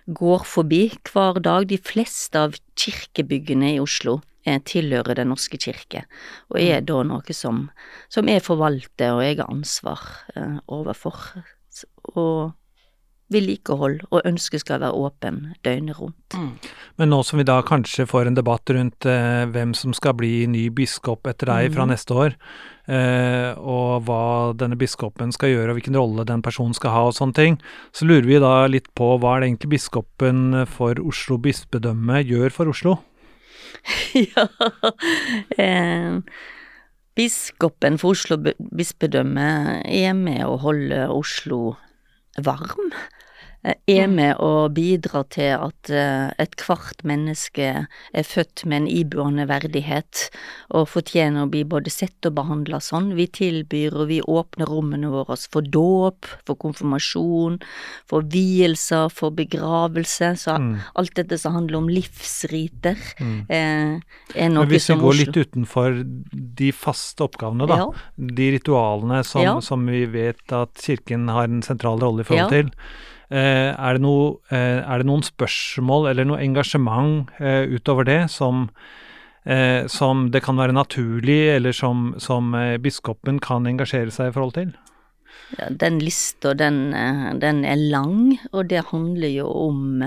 går 0.06 0.44
forbi 0.49 0.82
hver 1.12 1.40
dag. 1.42 1.68
De 1.71 1.78
fleste 1.78 2.38
av 2.38 2.56
kirkebyggene 2.78 3.75
i 3.76 3.82
Oslo 3.82 4.21
eh, 4.47 4.61
tilhører 4.66 5.21
Den 5.21 5.32
norske 5.32 5.61
kirke, 5.61 6.04
og 6.50 6.59
er 6.61 6.80
mm. 6.80 6.88
da 6.90 7.02
noe 7.12 7.37
som, 7.37 7.68
som 8.12 8.30
jeg 8.30 8.44
forvalter 8.44 9.14
og 9.16 9.23
jeg 9.25 9.38
har 9.40 9.52
ansvar 9.52 10.02
eh, 10.35 10.59
overfor. 10.66 11.30
Og 12.16 12.52
vedlikehold 13.32 14.02
og 14.11 14.26
ønske 14.28 14.61
skal 14.61 14.82
være 14.82 14.99
åpen 15.06 15.38
døgnet 15.64 15.99
rundt. 15.99 16.37
Mm. 16.37 16.52
Men 17.00 17.12
nå 17.12 17.23
som 17.25 17.40
vi 17.40 17.47
da 17.49 17.61
kanskje 17.64 18.06
får 18.09 18.28
en 18.28 18.37
debatt 18.37 18.68
rundt 18.75 19.09
eh, 19.09 19.44
hvem 19.49 19.73
som 19.78 19.94
skal 19.97 20.16
bli 20.18 20.44
ny 20.50 20.66
biskop 20.75 21.26
etter 21.30 21.49
deg 21.49 21.71
mm. 21.71 21.76
fra 21.76 21.88
neste 21.88 22.18
år, 22.26 22.37
og 22.88 24.06
hva 24.08 24.22
denne 24.58 24.74
biskopen 24.74 25.30
skal 25.34 25.52
gjøre 25.52 25.70
og 25.70 25.78
hvilken 25.78 25.98
rolle 25.98 26.24
den 26.26 26.42
personen 26.42 26.74
skal 26.74 26.90
ha 26.90 27.04
og 27.06 27.14
sånne 27.14 27.36
ting, 27.36 27.58
så 27.94 28.08
lurer 28.08 28.26
vi 28.26 28.40
da 28.42 28.66
litt 28.66 28.88
på 28.98 29.12
hva 29.22 29.36
er 29.36 29.44
det 29.44 29.52
egentlig 29.52 29.74
biskopen 29.76 30.64
for 30.66 30.98
Oslo 31.06 31.38
bispedømme 31.42 32.24
gjør 32.26 32.50
for 32.54 32.72
Oslo? 32.72 32.96
ja 34.34 34.48
eh, 35.58 36.18
Biskopen 37.14 37.98
for 38.00 38.16
Oslo 38.16 38.38
bispedømme 38.40 39.48
er 39.84 40.14
med 40.16 40.44
å 40.46 40.56
holde 40.62 41.04
Oslo 41.12 41.74
varm. 42.40 42.92
Eh, 43.64 43.75
er 43.87 44.09
Mm. 44.09 44.14
med 44.16 44.37
å 44.38 44.69
bidra 44.75 45.23
til 45.31 45.52
at 45.54 45.88
eh, 45.88 46.33
ethvert 46.42 47.04
menneske 47.04 47.87
er 48.12 48.23
født 48.25 48.64
med 48.66 48.83
en 48.83 48.88
iboende 48.88 49.47
verdighet 49.47 50.31
og 50.75 50.88
fortjener 50.88 51.45
å 51.47 51.50
bli 51.50 51.62
både 51.62 51.88
sett 51.88 52.26
og 52.26 52.35
behandla 52.35 52.81
sånn. 52.83 53.14
Vi 53.14 53.28
tilbyr 53.28 53.95
og 53.95 54.09
vi 54.09 54.21
åpner 54.21 54.66
rommene 54.66 55.07
våre 55.12 55.37
for 55.49 55.62
dåp, 55.62 56.26
for 56.45 56.57
konfirmasjon, 56.57 57.61
for 58.04 58.23
vielser, 58.23 59.09
for 59.12 59.31
begravelse. 59.31 60.33
Så 60.42 60.59
Mm. 60.59 60.81
alt 60.97 61.14
dette 61.14 61.38
som 61.38 61.54
handler 61.54 61.76
om 61.78 61.88
livsriter, 61.88 62.97
Mm. 63.21 63.47
eh, 63.49 64.00
er 64.35 64.49
noe 64.49 64.64
Men 64.66 64.69
hvis 64.71 64.88
vi 64.88 64.95
går 65.00 65.14
litt 65.26 65.37
utenfor 65.52 66.02
de 66.57 66.73
faste 66.73 67.19
oppgavene, 67.23 67.69
da. 67.69 67.76
Ja. 67.76 67.90
De 68.19 68.59
ritualene 68.59 69.25
som, 69.25 69.42
Ja. 69.42 69.61
som 69.61 69.87
vi 69.87 70.04
vet 70.07 70.50
at 70.52 70.75
Kirken 70.75 71.28
har 71.28 71.45
en 71.45 71.62
sentral 71.62 72.00
rolle 72.00 72.21
i 72.21 72.25
forhold 72.25 72.50
Ja. 72.50 72.62
til. 72.62 72.71
Eh, 73.32 73.72
er, 73.72 73.96
det 73.96 74.04
noe, 74.04 74.34
eh, 74.52 74.82
er 74.84 75.00
det 75.00 75.08
noen 75.08 75.22
spørsmål 75.24 76.10
eller 76.10 76.26
noe 76.28 76.42
engasjement 76.44 77.30
eh, 77.40 77.64
utover 77.72 78.04
det 78.08 78.20
som, 78.32 78.68
som 79.90 80.28
det 80.30 80.38
kan 80.44 80.54
være 80.54 80.74
naturlig, 80.76 81.56
eller 81.56 81.74
som, 81.74 82.12
som 82.22 82.52
biskopen 82.78 83.40
kan 83.42 83.64
engasjere 83.66 84.12
seg 84.14 84.28
i 84.30 84.34
forhold 84.36 84.52
til? 84.54 84.68
Ja, 85.58 85.66
den 85.66 85.96
lista, 85.98 86.52
den, 86.54 86.92
den 87.42 87.64
er 87.66 87.80
lang, 87.80 88.36
og 88.52 88.68
det 88.70 88.84
handler 88.92 89.32
jo 89.34 89.48
om 89.64 89.98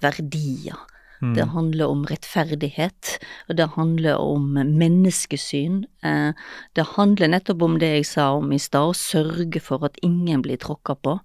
verdier. 0.00 0.80
Mm. 1.22 1.34
Det 1.34 1.46
handler 1.54 1.90
om 1.90 2.04
rettferdighet, 2.06 3.18
og 3.48 3.56
det 3.58 3.68
handler 3.74 4.20
om 4.22 4.52
menneskesyn. 4.54 5.84
Eh, 6.04 6.32
Det 6.74 6.84
handler 6.96 7.28
nettopp 7.28 7.62
om 7.62 7.78
det 7.78 7.88
jeg 7.96 8.06
sa 8.06 8.32
om 8.36 8.52
i 8.52 8.58
stad, 8.58 8.90
å 8.90 8.94
sørge 8.94 9.60
for 9.60 9.84
at 9.84 9.98
ingen 10.02 10.42
blir 10.42 10.56
tråkka 10.56 10.94
på, 11.02 11.18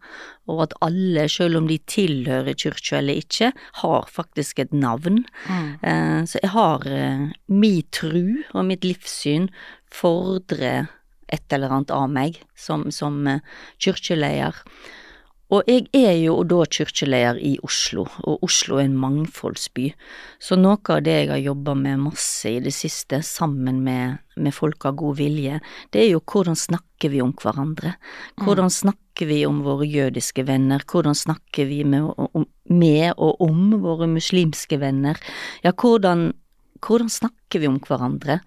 og 0.47 0.61
at 0.63 0.73
alle, 0.81 1.27
selv 1.29 1.57
om 1.57 1.67
de 1.67 1.77
tilhører 1.77 2.55
kirka 2.55 2.97
eller 2.97 3.13
ikke, 3.21 3.53
har 3.83 4.09
faktisk 4.09 4.59
et 4.59 4.73
navn. 4.73 5.25
Mm. 5.47 5.77
Eh, 5.83 6.23
Så 6.23 6.39
jeg 6.41 6.49
har 6.49 6.79
min 7.47 7.73
mi 7.73 7.81
tru 7.91 8.43
og 8.53 8.65
mitt 8.65 8.83
livssyn 8.83 9.49
fordrer 9.91 10.87
et 11.29 11.53
eller 11.55 11.71
annet 11.73 11.91
av 11.91 12.09
meg 12.11 12.41
som, 12.55 12.89
som 12.91 13.25
eh, 13.27 13.39
kirkeleder. 13.81 14.53
Og 15.51 15.67
jeg 15.67 15.89
er 15.93 16.15
jo 16.23 16.37
da 16.47 16.63
kirkeleder 16.71 17.37
i 17.43 17.57
Oslo, 17.65 18.05
og 18.23 18.45
Oslo 18.47 18.79
er 18.79 18.87
en 18.87 18.95
mangfoldsby. 18.97 19.89
Så 20.41 20.55
noe 20.57 20.79
av 20.89 21.03
det 21.05 21.17
jeg 21.17 21.31
har 21.33 21.41
jobba 21.43 21.75
med 21.77 22.05
masse 22.05 22.49
i 22.49 22.61
det 22.63 22.73
siste, 22.73 23.19
sammen 23.27 23.81
med, 23.85 24.21
med 24.39 24.55
folk 24.55 24.87
av 24.87 24.97
god 25.01 25.19
vilje, 25.19 25.59
det 25.91 26.05
er 26.05 26.09
jo 26.13 26.23
hvordan 26.23 26.57
snakker 26.57 27.13
vi 27.13 27.21
om 27.21 27.35
hverandre? 27.37 27.95
Hvordan 28.41 28.71
snakker 28.73 29.29
vi 29.29 29.43
om 29.45 29.59
våre 29.65 29.85
jødiske 29.85 30.47
venner? 30.47 30.85
Hvordan 30.89 31.17
snakker 31.17 31.67
vi 31.69 31.83
med, 31.85 32.07
med 32.71 33.11
og 33.17 33.43
om 33.43 33.75
våre 33.83 34.07
muslimske 34.09 34.79
venner? 34.81 35.19
Ja, 35.65 35.75
hvordan 35.75 36.31
hvordan 36.83 37.09
snakker 37.11 37.63
vi 37.63 37.69
om 37.69 37.79
hverandre? 37.83 38.39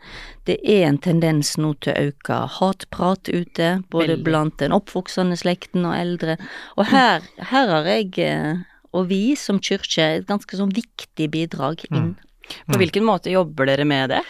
Det 0.48 0.58
er 0.62 0.86
en 0.88 1.00
tendens 1.02 1.54
nå 1.60 1.72
til 1.84 1.92
å 1.92 2.10
øke 2.10 2.38
hatprat 2.58 3.30
ute, 3.30 3.70
både 3.92 4.14
Veldig. 4.14 4.24
blant 4.26 4.58
den 4.62 4.76
oppvoksende 4.76 5.38
slekten 5.40 5.86
og 5.88 5.96
eldre. 5.96 6.36
Og 6.76 6.90
her, 6.92 7.26
her 7.52 7.72
har 7.72 7.90
jeg, 7.90 8.12
eh, 8.22 8.62
og 8.92 9.08
vi 9.10 9.36
som 9.40 9.60
kirke, 9.60 10.04
et 10.20 10.28
ganske 10.28 10.58
sånn 10.58 10.74
viktig 10.76 11.30
bidrag 11.32 11.86
inn. 11.90 12.14
På 12.70 12.78
hvilken 12.78 13.06
måte 13.06 13.32
jobber 13.32 13.66
dere 13.66 13.86
med 13.88 14.12
det? 14.14 14.22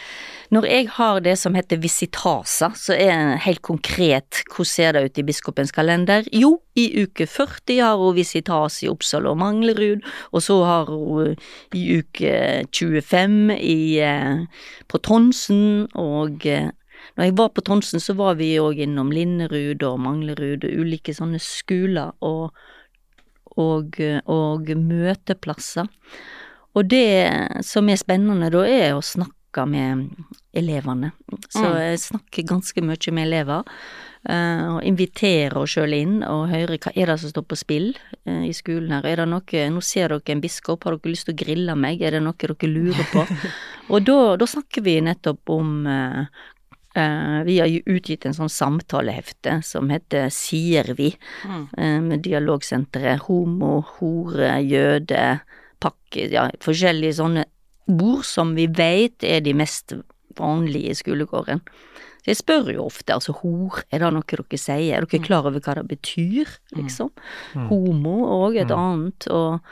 Når 0.55 0.67
jeg 0.71 0.89
har 0.95 1.21
det 1.25 1.35
som 1.41 1.57
heter 1.59 1.81
visitasa, 1.83 2.71
så 2.79 2.95
er 2.95 3.13
det 3.15 3.43
helt 3.47 3.63
konkret 3.67 4.43
hvordan 4.47 4.71
ser 4.71 4.95
det 4.95 5.05
ut 5.07 5.19
i 5.19 5.25
biskopens 5.27 5.75
kalender? 5.75 6.27
Jo, 6.33 6.61
i 6.79 6.87
uke 7.03 7.27
40 7.27 7.81
har 7.83 7.99
hun 7.99 8.15
visitas 8.17 8.79
i 8.85 8.91
Oppsal 8.91 9.27
og 9.27 9.39
Manglerud, 9.41 10.05
og 10.31 10.45
så 10.45 10.61
har 10.65 10.91
hun 10.93 11.35
i 11.75 11.85
uke 11.99 12.65
25 12.71 13.57
i, 13.59 13.99
eh, 13.99 14.47
på 14.87 15.03
Tronsen 15.03 15.89
og 15.95 16.47
eh, 16.47 16.71
når 17.17 17.25
jeg 17.25 17.37
var 17.39 17.53
på 17.55 17.63
Tronsen, 17.65 18.01
så 18.03 18.17
var 18.19 18.37
vi 18.37 18.57
òg 18.61 18.81
innom 18.85 19.13
Linnerud 19.15 19.83
og 19.87 20.01
Manglerud 20.05 20.67
og 20.67 20.81
ulike 20.83 21.15
sånne 21.17 21.39
skoler 21.41 22.13
og, 22.25 22.57
og, 23.57 24.01
og 24.27 24.73
møteplasser. 24.77 25.89
Og 26.77 26.91
det 26.91 27.65
som 27.65 27.89
er 27.89 28.01
spennende 28.01 28.51
da, 28.53 28.67
er 28.69 28.97
å 28.97 29.05
snakke 29.05 29.33
med 29.65 30.11
elevene. 30.55 31.13
Så 31.49 31.65
Mm. 31.65 31.77
jeg 31.81 31.99
snakker 32.01 32.43
ganske 32.47 32.83
mye 32.83 33.13
med 33.13 33.27
elever. 33.27 33.65
eh, 34.29 34.67
og 34.75 34.83
inviterer 34.83 35.57
oss 35.57 35.71
sjøl 35.77 35.93
inn 35.95 36.23
og 36.25 36.49
hører 36.51 36.79
hva 36.83 36.91
er 36.97 37.07
det 37.07 37.21
som 37.21 37.31
står 37.31 37.45
på 37.47 37.57
spill 37.57 37.95
eh, 38.27 38.43
i 38.49 38.53
skolen 38.53 38.91
her. 38.91 39.07
Er 39.07 39.17
det 39.23 39.29
noe, 39.29 39.71
Nå 39.71 39.81
ser 39.81 40.09
dere 40.09 40.33
en 40.35 40.41
biskop, 40.41 40.83
har 40.83 40.97
dere 40.97 41.13
lyst 41.13 41.27
til 41.27 41.35
å 41.35 41.45
grille 41.45 41.77
meg? 41.77 42.03
Er 42.03 42.11
det 42.11 42.23
noe 42.23 42.35
dere 42.35 42.57
lurer 42.67 43.07
på? 43.13 43.23
og 43.95 44.05
da, 44.05 44.37
da 44.37 44.45
snakker 44.45 44.83
vi 44.83 45.01
nettopp 45.01 45.49
om 45.49 45.87
eh, 45.87 46.27
vi 47.45 47.59
har 47.61 47.69
jo 47.69 47.83
utgitt 47.87 48.25
en 48.27 48.33
sånn 48.35 48.49
samtalehefte 48.51 49.63
som 49.63 49.91
heter 49.91 50.27
Sier 50.33 50.95
vi, 50.97 51.15
Mm. 51.45 52.09
med 52.09 52.23
dialogsenteret 52.25 53.21
homo, 53.29 53.83
hore, 54.01 54.57
jøde, 54.65 55.41
pakke, 55.79 56.31
ja, 56.33 56.51
forskjellige 56.59 57.15
sånne 57.21 57.45
ord 57.87 58.25
som 58.27 58.55
vi 58.57 58.67
vet 58.67 59.25
er 59.25 59.45
de 59.45 59.55
mest 59.57 59.95
vanlige 60.37 60.93
i 60.93 60.99
skolegården. 60.99 61.63
Så 62.25 62.33
jeg 62.33 62.41
spør 62.41 62.73
jo 62.75 62.87
ofte, 62.89 63.15
altså 63.15 63.37
hor, 63.39 63.85
er 63.95 64.03
det 64.03 64.09
noe 64.13 64.27
dere 64.27 64.59
sier, 64.59 64.97
er 64.97 65.07
dere 65.07 65.23
klar 65.23 65.47
over 65.47 65.63
hva 65.63 65.77
det 65.79 65.87
betyr, 65.93 66.51
liksom? 66.75 67.13
Homo 67.71 68.17
og 68.41 68.59
et 68.59 68.73
annet, 68.75 69.29
og 69.31 69.63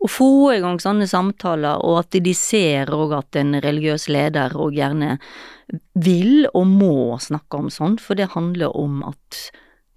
å 0.00 0.08
få 0.08 0.30
i 0.56 0.60
gang 0.64 0.80
sånne 0.82 1.06
samtaler, 1.06 1.78
og 1.84 2.00
at 2.02 2.18
de 2.24 2.34
ser 2.34 2.90
òg 2.90 3.14
at 3.18 3.36
en 3.36 3.60
religiøs 3.62 4.08
leder 4.10 4.56
òg 4.56 4.78
gjerne 4.80 5.18
vil 5.94 6.48
og 6.50 6.66
må 6.66 7.18
snakke 7.20 7.60
om 7.60 7.70
sånn, 7.70 7.98
for 8.00 8.18
det 8.18 8.32
handler 8.34 8.74
om 8.76 9.04
at 9.06 9.50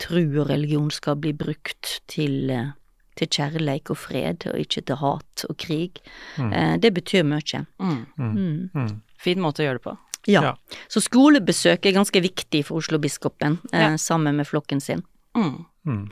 tru 0.04 0.22
og 0.42 0.50
religion 0.52 0.92
skal 0.94 1.18
bli 1.24 1.34
brukt 1.34 2.02
til, 2.12 2.52
eh, 2.52 2.74
til 3.16 3.28
kjærleik 3.28 3.90
og 3.94 3.98
fred, 3.98 4.48
og 4.52 4.60
ikke 4.60 4.82
til 4.86 4.96
hat 5.02 5.46
og 5.50 5.58
krig. 5.58 6.02
Eh, 6.40 6.78
Det 6.78 6.94
betyr 6.94 7.24
mye. 7.24 7.66
Mm. 7.80 8.06
Mm. 8.18 8.70
Mm. 8.74 9.02
Fin 9.18 9.40
måte 9.40 9.64
å 9.64 9.68
gjøre 9.68 9.80
det 9.80 9.84
på. 9.88 9.98
Ja. 10.28 10.42
Ja. 10.42 10.54
Så 10.88 11.02
skolebesøk 11.04 11.86
er 11.86 11.98
ganske 11.98 12.22
viktig 12.24 12.64
for 12.66 12.78
Oslo-biskopen, 12.80 13.60
eh, 13.74 13.80
Ja. 13.92 13.96
sammen 13.98 14.36
med 14.38 14.48
flokken 14.48 14.82
sin. 14.82 15.04
Mm. 15.36 15.66
Mm. 15.86 16.10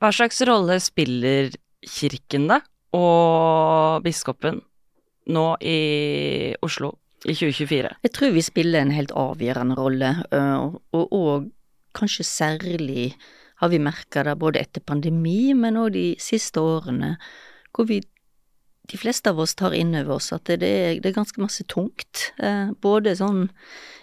Hva 0.00 0.12
slags 0.12 0.40
rolle 0.46 0.78
spiller 0.80 1.50
kirken, 1.84 2.46
da, 2.48 2.60
og 2.96 4.02
biskopen, 4.04 4.62
nå 5.28 5.56
i 5.60 6.54
Oslo 6.62 6.94
i 7.26 7.34
2024? 7.34 7.90
Jeg 8.02 8.12
tror 8.12 8.32
vi 8.32 8.40
spiller 8.42 8.80
en 8.80 8.90
helt 8.96 9.10
avgjørende 9.12 9.76
rolle, 9.76 10.24
og, 10.32 10.80
og, 10.92 11.12
og 11.12 11.50
kanskje 11.94 12.24
særlig 12.24 13.14
har 13.60 13.68
vi 13.72 13.78
merka 13.82 14.22
det 14.24 14.38
både 14.40 14.60
etter 14.62 14.80
pandemi, 14.84 15.52
men 15.54 15.76
òg 15.80 15.92
de 15.96 16.06
siste 16.22 16.60
årene, 16.62 17.14
hvor 17.76 17.86
vi 17.90 18.00
de 18.90 18.98
fleste 18.98 19.30
av 19.30 19.38
oss 19.38 19.52
tar 19.54 19.70
inn 19.76 19.92
over 19.94 20.16
oss 20.16 20.32
at 20.34 20.48
det 20.50 20.66
er, 20.66 20.96
det 20.98 21.12
er 21.12 21.14
ganske 21.14 21.38
masse 21.38 21.62
tungt. 21.70 22.32
Eh, 22.42 22.72
både 22.82 23.12
sånn 23.20 23.44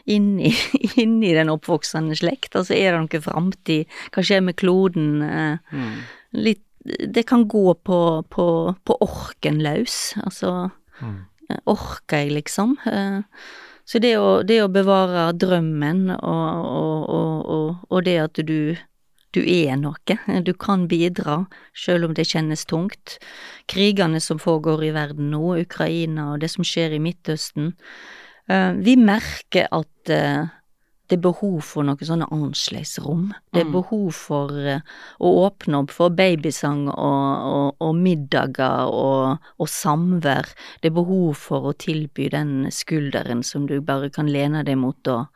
inni, 0.07 0.53
inni 1.03 1.33
den 1.35 1.49
oppvoksende 1.51 2.15
slekt, 2.15 2.55
altså 2.55 2.77
er 2.77 2.93
det 2.95 3.01
noe 3.03 3.23
framtid, 3.25 3.97
hva 4.15 4.23
skjer 4.23 4.45
med 4.47 4.55
kloden? 4.61 5.09
Eh, 5.27 5.57
Mm. 5.73 5.97
litt 6.33 6.63
Det 6.87 7.25
kan 7.27 7.41
gå 7.51 7.73
på, 7.83 8.23
på, 8.31 8.45
på 8.87 8.95
orken 9.03 9.57
løs, 9.59 10.13
altså 10.23 10.71
Mm. 11.01 11.25
eh, 11.49 11.59
orker 11.67 12.17
jeg, 12.23 12.31
liksom? 12.37 12.77
Eh, 12.87 13.21
Så 13.87 13.99
det 13.99 14.13
å, 14.19 14.43
det 14.43 14.61
å 14.63 14.67
bevare 14.71 15.33
drømmen 15.35 16.09
og, 16.11 16.65
og, 17.11 17.45
og, 17.47 17.85
og 17.89 18.03
det 18.03 18.17
at 18.19 18.39
du, 18.47 18.75
du 19.37 19.41
er 19.45 19.77
noe, 19.77 20.17
du 20.43 20.53
kan 20.57 20.87
bidra 20.89 21.43
selv 21.77 22.09
om 22.09 22.17
det 22.17 22.25
kjennes 22.33 22.65
tungt. 22.65 23.17
Krigene 23.69 24.19
som 24.23 24.41
foregår 24.41 24.87
i 24.89 24.93
verden 24.95 25.29
nå, 25.33 25.43
Ukraina 25.61 26.31
og 26.33 26.41
det 26.41 26.49
som 26.55 26.65
skjer 26.65 26.97
i 26.97 27.03
Midtøsten. 27.03 27.73
Eh, 28.49 28.71
Vi 28.81 28.95
merker 28.97 29.67
at 29.71 30.09
eh, 30.09 30.47
det 31.07 31.15
er 31.21 31.23
behov 31.23 31.61
for 31.63 31.87
noen 31.87 32.03
sånne 32.03 32.25
annerledesrom. 32.35 33.29
Det 33.55 33.61
er 33.61 33.67
Mm. 33.69 33.75
behov 33.77 34.09
for 34.11 34.51
eh, 34.59 34.81
å 35.23 35.29
åpne 35.45 35.79
opp 35.83 35.91
for 35.95 36.09
babysang 36.11 36.87
og, 36.89 37.45
og, 37.53 37.75
og 37.79 37.93
middager 37.95 38.91
og, 38.91 39.37
og 39.59 39.67
samvær. 39.71 40.49
Det 40.81 40.91
er 40.91 40.97
behov 40.99 41.35
for 41.39 41.69
å 41.69 41.77
tilby 41.79 42.27
den 42.33 42.67
skulderen 42.71 43.43
som 43.43 43.67
du 43.67 43.79
bare 43.79 44.09
kan 44.09 44.27
lene 44.27 44.65
deg 44.67 44.77
mot 44.77 45.07
og, 45.07 45.27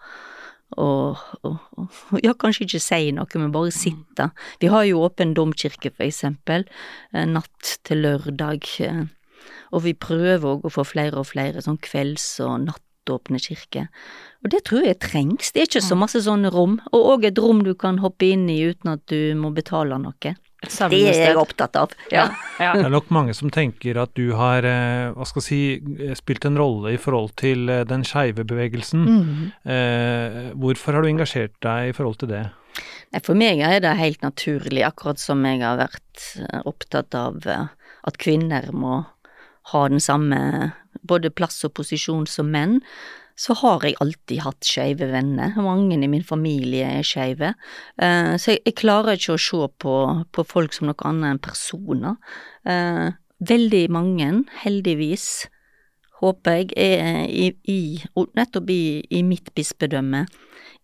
og, 0.77 1.17
og, 1.43 1.57
og 1.77 2.19
ja, 2.23 2.33
kanskje 2.33 2.65
ikke 2.67 2.79
si 2.83 3.11
noe, 3.11 3.25
men 3.41 3.51
bare 3.51 3.71
sitte. 3.71 4.29
Vi 4.61 4.67
har 4.71 4.83
jo 4.85 5.01
åpen 5.07 5.33
domkirke, 5.35 5.91
for 5.95 6.03
eksempel, 6.07 6.65
eh, 7.13 7.25
natt 7.25 7.77
til 7.83 8.03
lørdag. 8.05 8.67
eh, 8.79 9.03
Og 9.73 9.83
vi 9.83 9.93
prøver 9.93 10.43
òg 10.43 10.61
å 10.67 10.69
få 10.71 10.83
flere 10.85 11.17
og 11.17 11.25
flere 11.27 11.61
sånn 11.63 11.79
kvelds- 11.79 12.39
og 12.43 12.67
nattåpne 12.67 13.39
kirker. 13.39 13.87
Og 14.43 14.49
det 14.51 14.63
tror 14.65 14.83
jeg 14.85 14.99
trengs. 14.99 15.51
Det 15.51 15.61
er 15.61 15.65
ikke 15.65 15.81
så 15.81 15.95
Mm. 15.95 15.99
masse 15.99 16.19
sånne 16.21 16.51
rom. 16.51 16.79
Og 16.93 17.19
òg 17.19 17.25
et 17.25 17.37
rom 17.39 17.63
du 17.63 17.73
kan 17.73 17.97
hoppe 17.99 18.31
inn 18.31 18.49
i 18.49 18.59
uten 18.69 18.91
at 18.93 19.05
du 19.07 19.33
må 19.35 19.53
betale 19.53 19.97
noe. 19.97 20.35
Et 20.61 20.73
Det 20.93 20.99
er 21.09 21.31
jeg 21.31 21.37
opptatt 21.41 21.75
av. 21.79 21.93
Ja. 22.13 22.27
Ja. 22.61 22.75
Det 22.77 22.85
er 22.85 22.93
nok 22.93 23.09
mange 23.09 23.33
som 23.33 23.49
tenker 23.49 23.97
at 23.97 24.11
du 24.13 24.35
har 24.37 24.65
eh, 24.67 25.09
hva 25.15 25.25
skal 25.25 25.41
jeg 25.41 25.47
si, 25.47 26.13
spilt 26.19 26.45
en 26.45 26.59
rolle 26.59 26.93
i 26.93 26.99
forhold 27.01 27.33
til 27.41 27.65
eh, 27.65 27.81
den 27.89 28.05
skeive 28.05 28.45
bevegelsen. 28.45 29.07
Mm. 29.07 29.47
Eh, 29.65 30.41
hvorfor 30.61 30.93
har 30.93 31.01
du 31.01 31.09
engasjert 31.09 31.57
deg 31.65 31.89
i 31.89 31.95
forhold 31.97 32.21
til 32.21 32.29
det? 32.35 32.43
For 33.25 33.35
meg 33.35 33.59
er 33.65 33.81
det 33.83 33.97
helt 33.99 34.21
naturlig, 34.23 34.85
akkurat 34.87 35.19
som 35.19 35.41
jeg 35.49 35.63
har 35.63 35.81
vært 35.81 36.27
eh, 36.39 36.61
opptatt 36.69 37.17
av 37.17 37.41
eh, 37.49 37.65
at 38.07 38.21
kvinner 38.21 38.69
må 38.71 39.01
ha 39.73 39.81
den 39.89 40.01
samme 40.01 40.71
både 41.07 41.31
plass 41.33 41.59
og 41.67 41.73
posisjon 41.79 42.27
som 42.29 42.51
menn, 42.53 42.79
så 43.39 43.55
har 43.61 43.85
jeg 43.85 43.97
alltid 44.03 44.43
hatt 44.45 44.67
skeive 44.67 45.07
venner. 45.11 45.55
Mange 45.61 45.95
i 45.97 46.09
min 46.11 46.23
familie 46.23 46.88
er 47.00 47.07
skeive. 47.07 47.53
Eh, 47.97 48.35
Så 48.38 48.57
jeg, 48.57 48.75
klarer 48.75 49.17
ikke 49.17 49.33
å 49.38 49.41
se 49.41 49.67
på, 49.79 49.95
på 50.31 50.45
folk 50.45 50.73
som 50.73 50.88
noe 50.88 51.07
annet 51.07 51.31
enn 51.31 51.43
personer. 51.43 52.15
Eh, 52.65 53.11
Veldig 53.41 53.88
mange, 53.89 54.43
heldigvis, 54.61 55.47
håper 56.21 56.59
jeg, 56.59 56.67
er 56.77 57.23
i, 57.25 57.47
i 57.65 57.79
nettopp 58.38 58.69
i, 58.69 59.01
i 59.09 59.23
mitt 59.25 59.50
bispedømme 59.57 60.27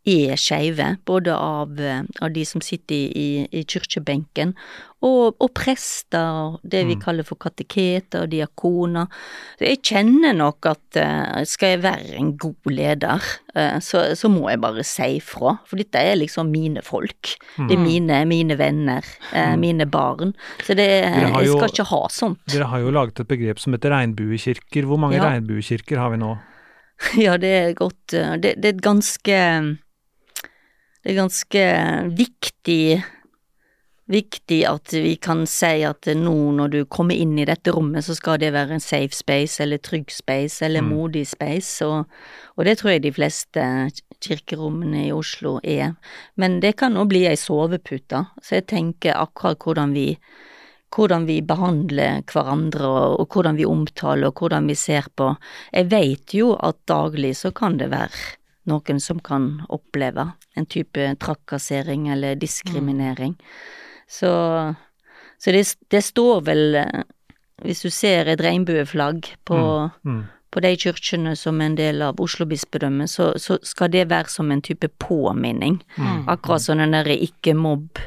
er 0.08 0.36
skeive, 0.40 0.98
både 1.06 1.34
av, 1.36 1.78
eh, 1.80 2.04
av 2.24 2.32
de 2.34 2.44
som 2.48 2.62
sitter 2.64 2.96
i, 2.96 3.08
i, 3.12 3.48
i 3.60 3.64
kirkebenken, 3.68 4.54
og, 5.06 5.36
og 5.44 5.52
prester, 5.54 6.56
det 6.66 6.80
vi 6.88 6.96
Mm. 6.96 7.02
kaller 7.04 7.24
for 7.28 7.38
kateketer 7.38 8.24
og 8.24 8.32
diakoner. 8.32 9.06
Så 9.60 9.68
jeg 9.68 9.82
kjenner 9.86 10.34
nok 10.34 10.66
at 10.66 10.98
eh, 10.98 11.44
skal 11.46 11.76
jeg 11.76 11.82
være 11.84 12.16
en 12.18 12.32
god 12.42 12.72
leder, 12.72 13.22
eh, 13.56 13.78
så, 13.80 14.16
så 14.18 14.30
må 14.32 14.50
jeg 14.50 14.62
bare 14.64 14.84
si 14.88 15.20
fra, 15.22 15.58
for 15.70 15.78
dette 15.78 16.02
er 16.02 16.18
liksom 16.18 16.50
mine 16.50 16.82
folk. 16.82 17.36
Det 17.58 17.76
er 17.76 17.78
Mm. 17.78 17.84
mine, 17.86 18.26
mine 18.26 18.58
venner, 18.58 19.06
Mm. 19.34 19.60
mine 19.60 19.86
barn. 19.86 20.34
Så 20.66 20.74
det, 20.76 20.88
jeg 20.90 21.46
jo- 21.46 21.58
skal 21.60 21.70
ikke 21.70 21.90
ha 21.92 22.08
sånt. 22.10 22.40
Dere 22.48 22.66
har 22.72 22.80
jo 22.80 22.90
laget 22.92 23.20
et 23.20 23.28
begrep 23.28 23.60
som 23.60 23.74
heter 23.74 23.92
regnbuekirker. 23.94 24.84
Hvor 24.88 24.98
mange 24.98 25.18
Ja. 25.22 25.30
regnbuekirker 25.30 25.98
har 25.98 26.10
vi 26.10 26.18
nå? 26.18 26.38
Ja, 27.22 27.38
det 27.38 27.50
er 27.54 27.74
godt 27.78 28.08
Det, 28.42 28.56
det 28.58 28.66
er 28.66 28.70
et 28.74 28.82
ganske 28.82 29.78
Det 31.08 31.14
er 31.14 31.22
ganske 31.22 31.62
viktig 32.20 33.04
Viktig 34.08 34.62
at 34.68 34.94
vi 34.96 35.18
kan 35.20 35.42
si 35.48 35.82
at 35.84 36.08
nå 36.16 36.34
når 36.56 36.70
du 36.72 36.78
kommer 36.88 37.16
inn 37.16 37.34
i 37.40 37.46
dette 37.48 37.74
rommet, 37.76 38.06
så 38.08 38.14
skal 38.16 38.38
det 38.40 38.54
være 38.56 38.78
en 38.78 38.84
safe 38.84 39.12
space, 39.16 39.60
eller 39.64 39.82
trygg 39.84 40.12
space, 40.12 40.64
eller 40.64 40.82
Mm. 40.82 40.94
modig 40.96 41.26
space, 41.28 41.86
og, 41.86 42.08
og 42.56 42.66
det 42.66 42.78
tror 42.78 42.92
jeg 42.92 43.04
de 43.04 43.12
fleste 43.12 43.66
kirkerommene 44.24 45.08
i 45.08 45.12
Oslo 45.12 45.60
er. 45.64 45.98
Men 46.38 46.62
det 46.64 46.78
kan 46.78 46.96
òg 46.96 47.10
bli 47.12 47.26
ei 47.28 47.36
sovepute, 47.36 48.24
så 48.42 48.56
jeg 48.62 48.68
tenker 48.68 49.12
akkurat 49.20 49.60
hvordan 49.60 49.94
vi 49.94 50.18
hvordan 50.96 51.26
vi 51.28 51.42
behandler 51.42 52.22
hverandre, 52.32 52.88
og, 52.88 53.20
og 53.20 53.28
hvordan 53.28 53.58
vi 53.58 53.66
omtaler, 53.68 54.28
og 54.28 54.40
hvordan 54.40 54.68
vi 54.68 54.76
ser 54.76 55.04
på. 55.16 55.36
Jeg 55.74 55.92
vet 55.92 56.34
jo 56.34 56.54
at 56.64 56.78
daglig 56.88 57.36
så 57.36 57.52
kan 57.52 57.76
det 57.78 57.92
være 57.92 58.37
noen 58.68 59.00
som 59.00 59.20
kan 59.24 59.62
oppleve 59.70 60.28
en 60.58 60.66
type 60.66 61.16
trakassering 61.24 62.08
eller 62.14 62.36
diskriminering. 62.36 63.36
Så, 64.08 64.30
så 65.40 65.52
det, 65.52 65.64
det 65.92 66.04
står 66.04 66.42
vel, 66.48 66.76
eh, 66.76 67.04
hvis 67.64 67.82
du 67.86 67.90
ser 67.90 68.28
et 68.32 68.42
regnbueflagg 68.44 69.32
på, 69.46 69.60
Mm. 70.04 70.24
på 70.52 70.62
de 70.64 70.76
kirkene 70.78 71.36
som 71.36 71.62
er 71.62 71.66
en 71.66 71.76
del 71.76 72.02
av 72.02 72.20
Oslo 72.24 72.46
bispedømme, 72.46 73.08
så, 73.08 73.34
så 73.38 73.58
skal 73.64 73.92
det 73.92 74.10
være 74.10 74.30
som 74.30 74.52
en 74.52 74.62
type 74.62 74.88
påminning. 75.00 75.82
Mm. 75.98 76.28
Akkurat 76.28 76.62
som 76.62 76.78
den 76.78 76.92
derre 76.96 77.18
ikke 77.18 77.54
mobb 77.56 78.00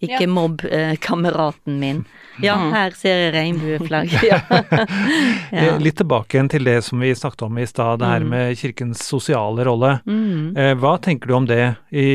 Ikke 0.00 0.22
Ja. 0.22 0.26
mobb 0.32 0.62
eh, 0.64 0.94
kameraten 0.96 1.78
min. 1.80 2.04
Ja, 2.40 2.54
Mm. 2.56 2.72
her 2.72 2.90
ser 2.96 3.16
jeg 3.26 3.32
regnbueflagg. 3.34 4.08
Ja. 4.30 4.38
ja. 5.52 5.74
Litt 5.78 5.96
tilbake 6.00 6.38
igjen 6.38 6.48
til 6.48 6.64
det 6.64 6.78
som 6.84 7.00
vi 7.04 7.10
snakket 7.14 7.42
om 7.42 7.58
i 7.58 7.66
stad, 7.66 7.98
det 8.00 8.06
her 8.08 8.20
Mm. 8.24 8.28
med 8.30 8.56
kirkens 8.58 9.02
sosiale 9.04 9.64
rolle. 9.68 10.00
Mm. 10.06 10.56
Eh, 10.56 10.74
Hva 10.74 10.94
tenker 11.04 11.28
du 11.28 11.34
om 11.36 11.46
det 11.46 11.76
i, 11.92 12.06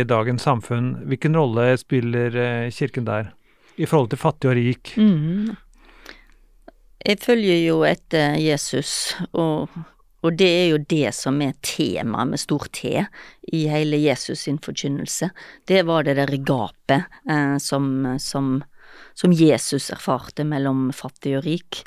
i 0.00 0.04
dagens 0.04 0.42
samfunn? 0.48 0.94
Hvilken 1.06 1.36
rolle 1.36 1.76
spiller 1.76 2.36
eh, 2.36 2.70
kirken 2.70 3.04
der? 3.04 3.32
I 3.78 3.84
forhold 3.84 4.08
til 4.08 4.18
fattig 4.18 4.48
og 4.48 4.56
rik? 4.56 4.94
Mm. 4.96 5.56
Jeg 7.06 7.20
følger 7.20 7.60
jo 7.68 7.82
etter 7.84 8.38
Jesus, 8.40 9.14
og, 9.34 9.68
og 10.26 10.38
det 10.38 10.48
er 10.48 10.66
jo 10.72 10.78
det 10.90 11.12
som 11.14 11.38
er 11.44 11.56
temaet 11.64 12.32
med 12.32 12.42
stor 12.42 12.66
T 12.74 12.92
i 13.52 13.60
hele 13.70 14.00
Jesus 14.02 14.46
sin 14.46 14.58
forkynnelse. 14.62 15.30
Det 15.68 15.84
var 15.86 16.06
det 16.06 16.16
derre 16.18 16.40
gapet 16.42 17.06
eh, 17.30 17.56
som, 17.62 18.16
som, 18.22 18.56
som 19.14 19.34
Jesus 19.34 19.90
erfarte 19.94 20.46
mellom 20.48 20.90
fattig 20.96 21.36
og 21.38 21.46
rik, 21.46 21.82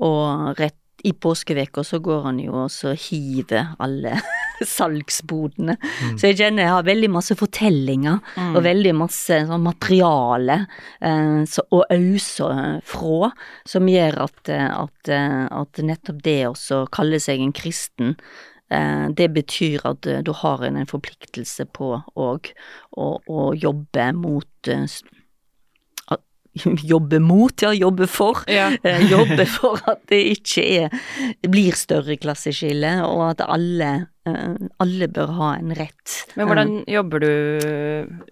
og 0.00 0.54
rett 0.60 0.76
i 1.04 1.14
påskeveka 1.16 1.82
så 1.84 1.98
går 2.04 2.26
han 2.28 2.40
jo 2.42 2.66
og 2.66 3.04
hiver 3.08 3.74
alle 3.80 4.18
salgsbodene. 4.76 5.76
Mm. 5.80 6.18
Så 6.20 6.30
jeg 6.30 6.38
kjenner 6.40 6.66
jeg 6.66 6.74
har 6.74 6.86
veldig 6.88 7.10
masse 7.10 7.36
fortellinger 7.38 8.20
Mm. 8.36 8.54
og 8.56 8.62
veldig 8.64 8.92
masse 8.96 9.36
sånn 9.48 9.62
materiale 9.64 10.56
eh, 11.00 11.42
så, 11.48 11.64
å 11.74 11.82
ause 11.92 12.48
fra, 12.86 13.30
som 13.68 13.88
gjør 13.90 14.18
at, 14.26 14.48
eh, 14.52 14.68
at, 14.70 15.10
eh, 15.12 15.46
at 15.50 15.82
nettopp 15.84 16.22
det 16.24 16.38
å 16.50 16.80
kalle 16.92 17.20
seg 17.22 17.40
en 17.42 17.52
kristen 17.56 18.14
eh, 18.70 19.06
det 19.16 19.30
betyr 19.34 19.84
at 19.88 20.06
eh, 20.06 20.22
du 20.26 20.32
har 20.42 20.64
en, 20.66 20.80
forpliktelse 20.86 21.66
på 21.76 21.92
òg 22.16 22.52
å, 22.96 23.08
å 23.26 23.50
jobbe 23.58 24.10
mot 24.18 24.70
eh, 24.70 24.86
Jobbe 26.92 27.20
mot, 27.22 27.62
ja, 27.62 27.72
jobbe 27.76 28.06
for. 28.10 28.42
Ja. 28.50 28.70
Eh, 28.84 29.04
Jobbe 29.10 29.46
for 29.46 29.80
at 29.90 30.02
det 30.10 30.20
ikke 30.32 30.64
er, 30.84 31.00
blir 31.46 31.76
større 31.78 32.16
klasseskille, 32.20 32.96
og 33.06 33.26
at 33.30 33.44
alle, 33.46 33.90
eh, 34.26 34.54
alle 34.82 35.08
bør 35.12 35.34
ha 35.38 35.50
en 35.58 35.74
rett. 35.78 36.16
Men 36.36 36.50
hvordan 36.50 36.72
jobber 36.90 37.22
du 37.22 37.32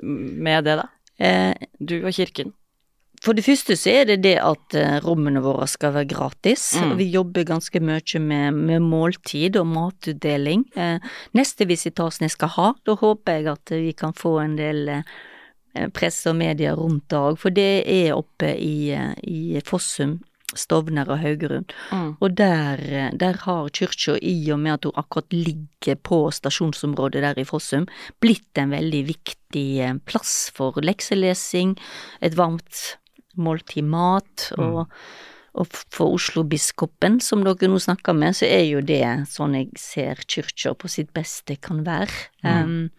med 0.03 0.65
det, 0.67 0.79
da? 0.83 0.89
Eh, 1.19 1.69
Du 1.79 2.01
og 2.05 2.13
kirken? 2.15 2.55
For 3.19 3.35
det 3.35 3.43
første 3.43 3.75
så 3.75 3.91
er 3.99 4.05
det 4.07 4.21
det 4.23 4.37
at 4.39 4.75
eh, 4.79 4.99
rommene 5.03 5.41
våre 5.43 5.67
skal 5.71 5.95
være 5.97 6.11
gratis. 6.13 6.69
Mm. 6.79 6.93
Vi 7.01 7.09
jobber 7.11 7.47
ganske 7.49 7.81
mye 7.83 8.21
med, 8.23 8.61
med 8.69 8.85
måltid 8.85 9.59
og 9.59 9.67
matutdeling. 9.73 10.63
Eh, 10.79 11.03
neste 11.35 11.67
visitas 11.67 12.21
jeg 12.23 12.31
skal 12.35 12.55
ha, 12.55 12.69
da 12.87 12.95
håper 13.01 13.41
jeg 13.41 13.51
at 13.51 13.75
vi 13.75 13.93
kan 13.99 14.15
få 14.15 14.37
en 14.45 14.55
del 14.59 14.85
eh, 15.01 15.17
press 15.95 16.25
og 16.27 16.39
media 16.39 16.75
rundt 16.77 17.09
det 17.11 17.19
òg, 17.19 17.39
for 17.41 17.55
det 17.55 17.85
er 17.87 18.17
oppe 18.17 18.55
i, 18.55 18.91
eh, 18.95 19.15
i 19.23 19.61
Fossum, 19.65 20.19
Stovner 20.57 21.11
og 21.13 21.21
Haugerud. 21.21 21.73
Mm. 21.93 22.17
Og 22.21 22.37
der, 22.37 22.81
eh, 22.81 23.11
der 23.13 23.37
har 23.45 23.69
kyrkja, 23.69 24.19
i 24.23 24.51
og 24.51 24.61
med 24.61 24.73
at 24.73 24.85
hun 24.85 24.97
akkurat 24.97 25.31
ligger 25.33 25.97
på 25.97 26.31
stasjonsområdet 26.33 27.23
der 27.23 27.39
i 27.39 27.45
Fossum, 27.45 27.87
blitt 28.21 28.57
en 28.57 28.71
veldig 28.71 29.07
viktig 29.07 29.81
eh, 29.81 29.95
plass 30.07 30.51
for 30.55 30.73
lekselesing, 30.81 31.77
et 32.23 32.35
varmt 32.35 32.99
måltid 33.37 33.85
mat, 33.85 34.53
og, 34.59 34.89
og 35.55 35.67
for 35.69 36.17
Oslo-biskopen, 36.17 37.21
som 37.21 37.45
dere 37.45 37.69
nå 37.69 37.79
snakker 37.79 38.17
med, 38.17 38.35
så 38.35 38.49
er 38.49 38.65
jo 38.67 38.81
det 38.81 39.29
sånn 39.31 39.55
jeg 39.55 39.69
ser 39.77 40.25
kyrkja 40.27 40.75
på 40.75 40.89
sitt 40.89 41.13
beste 41.13 41.57
kan 41.61 41.85
være. 41.87 42.11
Um, 42.43 42.91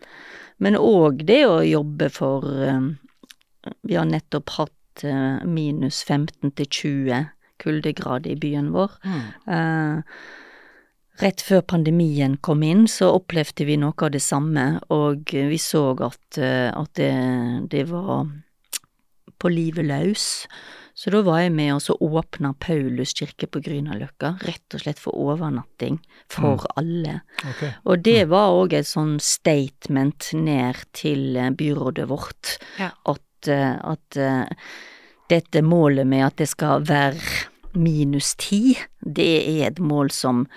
men 0.60 0.78
òg 0.80 1.24
det 1.28 1.44
å 1.48 1.62
jobbe 1.66 2.10
for 2.12 2.44
um, 2.44 2.98
Vi 3.84 3.96
har 3.96 4.08
nettopp 4.08 4.54
hatt 4.56 5.04
uh, 5.04 5.44
minus 5.48 6.04
15 6.08 6.54
til 6.56 6.68
20 6.68 7.28
kuldegrader 7.60 8.34
i 8.34 8.40
byen 8.40 8.72
vår. 8.74 8.96
Mm. 9.04 9.24
Eh, 9.56 10.20
rett 11.24 11.44
før 11.44 11.64
pandemien 11.68 12.38
kom 12.46 12.64
inn, 12.66 12.88
så 12.88 13.12
opplevde 13.18 13.68
vi 13.68 13.78
noe 13.82 13.96
av 14.08 14.14
det 14.16 14.24
samme, 14.24 14.68
og 14.96 15.34
vi 15.34 15.60
så 15.62 15.84
at, 16.08 16.40
eh, 16.40 16.70
at 16.72 16.94
det, 17.00 17.14
det 17.72 17.86
var 17.92 18.30
på 19.40 19.52
livet 19.52 19.88
løs. 19.88 20.30
Så 21.00 21.14
da 21.14 21.22
var 21.24 21.40
jeg 21.40 21.54
med 21.56 21.70
og 21.78 21.82
så 21.86 21.94
åpna 22.04 22.50
Paulus 22.60 23.14
kirke 23.16 23.48
på 23.48 23.62
Grünerløkka, 23.64 24.34
rett 24.44 24.76
og 24.76 24.82
slett 24.84 25.00
for 25.00 25.16
overnatting 25.16 26.02
for 26.28 26.66
alle. 26.80 27.22
Okay. 27.54 27.72
Og 27.88 28.04
det 28.04 28.26
var 28.34 28.52
òg 28.58 28.76
et 28.82 28.90
sånn 28.90 29.16
statement 29.24 30.34
ned 30.36 30.82
til 31.00 31.38
eh, 31.40 31.54
byrådet 31.56 32.10
vårt, 32.12 32.58
Ja. 32.82 32.92
at, 33.08 33.48
eh, 33.48 33.78
at 33.80 34.20
eh, 34.20 34.52
dette 35.32 35.64
målet 35.64 36.08
med 36.10 36.26
at 36.26 36.36
det 36.44 36.50
skal 36.52 36.84
være 36.84 37.48
minus 37.80 38.34
ti, 38.36 38.76
det 39.00 39.32
er 39.56 39.68
et 39.70 39.80
mål 39.80 40.12
som 40.12 40.48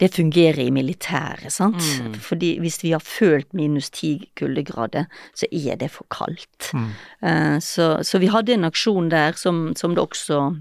det 0.00 0.12
fungerer 0.14 0.60
i 0.62 0.70
militæret, 0.70 1.50
sant. 1.52 1.82
Mm. 2.02 2.14
Fordi 2.22 2.52
hvis 2.62 2.82
vi 2.84 2.92
har 2.94 3.02
følt 3.02 3.50
minus 3.54 3.90
ti 3.90 4.30
kuldegrader, 4.38 5.08
så 5.34 5.46
er 5.52 5.76
det 5.80 5.90
for 5.90 6.06
kaldt. 6.10 6.70
Mm. 6.74 6.90
Uh, 7.22 7.58
Så, 7.60 7.98
så 8.02 8.18
vi 8.18 8.30
hadde 8.30 8.54
en 8.54 8.64
aksjon 8.64 9.10
der 9.10 9.32
som, 9.32 9.72
som 9.76 9.94
det 9.94 10.04
også 10.04 10.56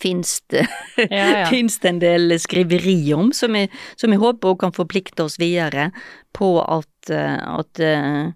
fins 0.00 0.40
det, 0.50 0.66
Ja, 1.10 1.26
ja. 1.40 1.46
finnes 1.46 1.78
det 1.78 1.88
en 1.88 2.00
del 2.02 2.38
skriveri 2.42 2.98
om, 3.14 3.32
som 3.32 3.54
jeg, 3.54 3.70
som 3.96 4.10
jeg 4.10 4.22
håper 4.22 4.56
kan 4.58 4.74
forplikte 4.74 5.26
oss 5.26 5.38
videre 5.38 5.90
på 6.34 6.56
at, 6.62 7.10
eh, 7.10 7.38
at 7.38 7.80
eh, 7.80 8.32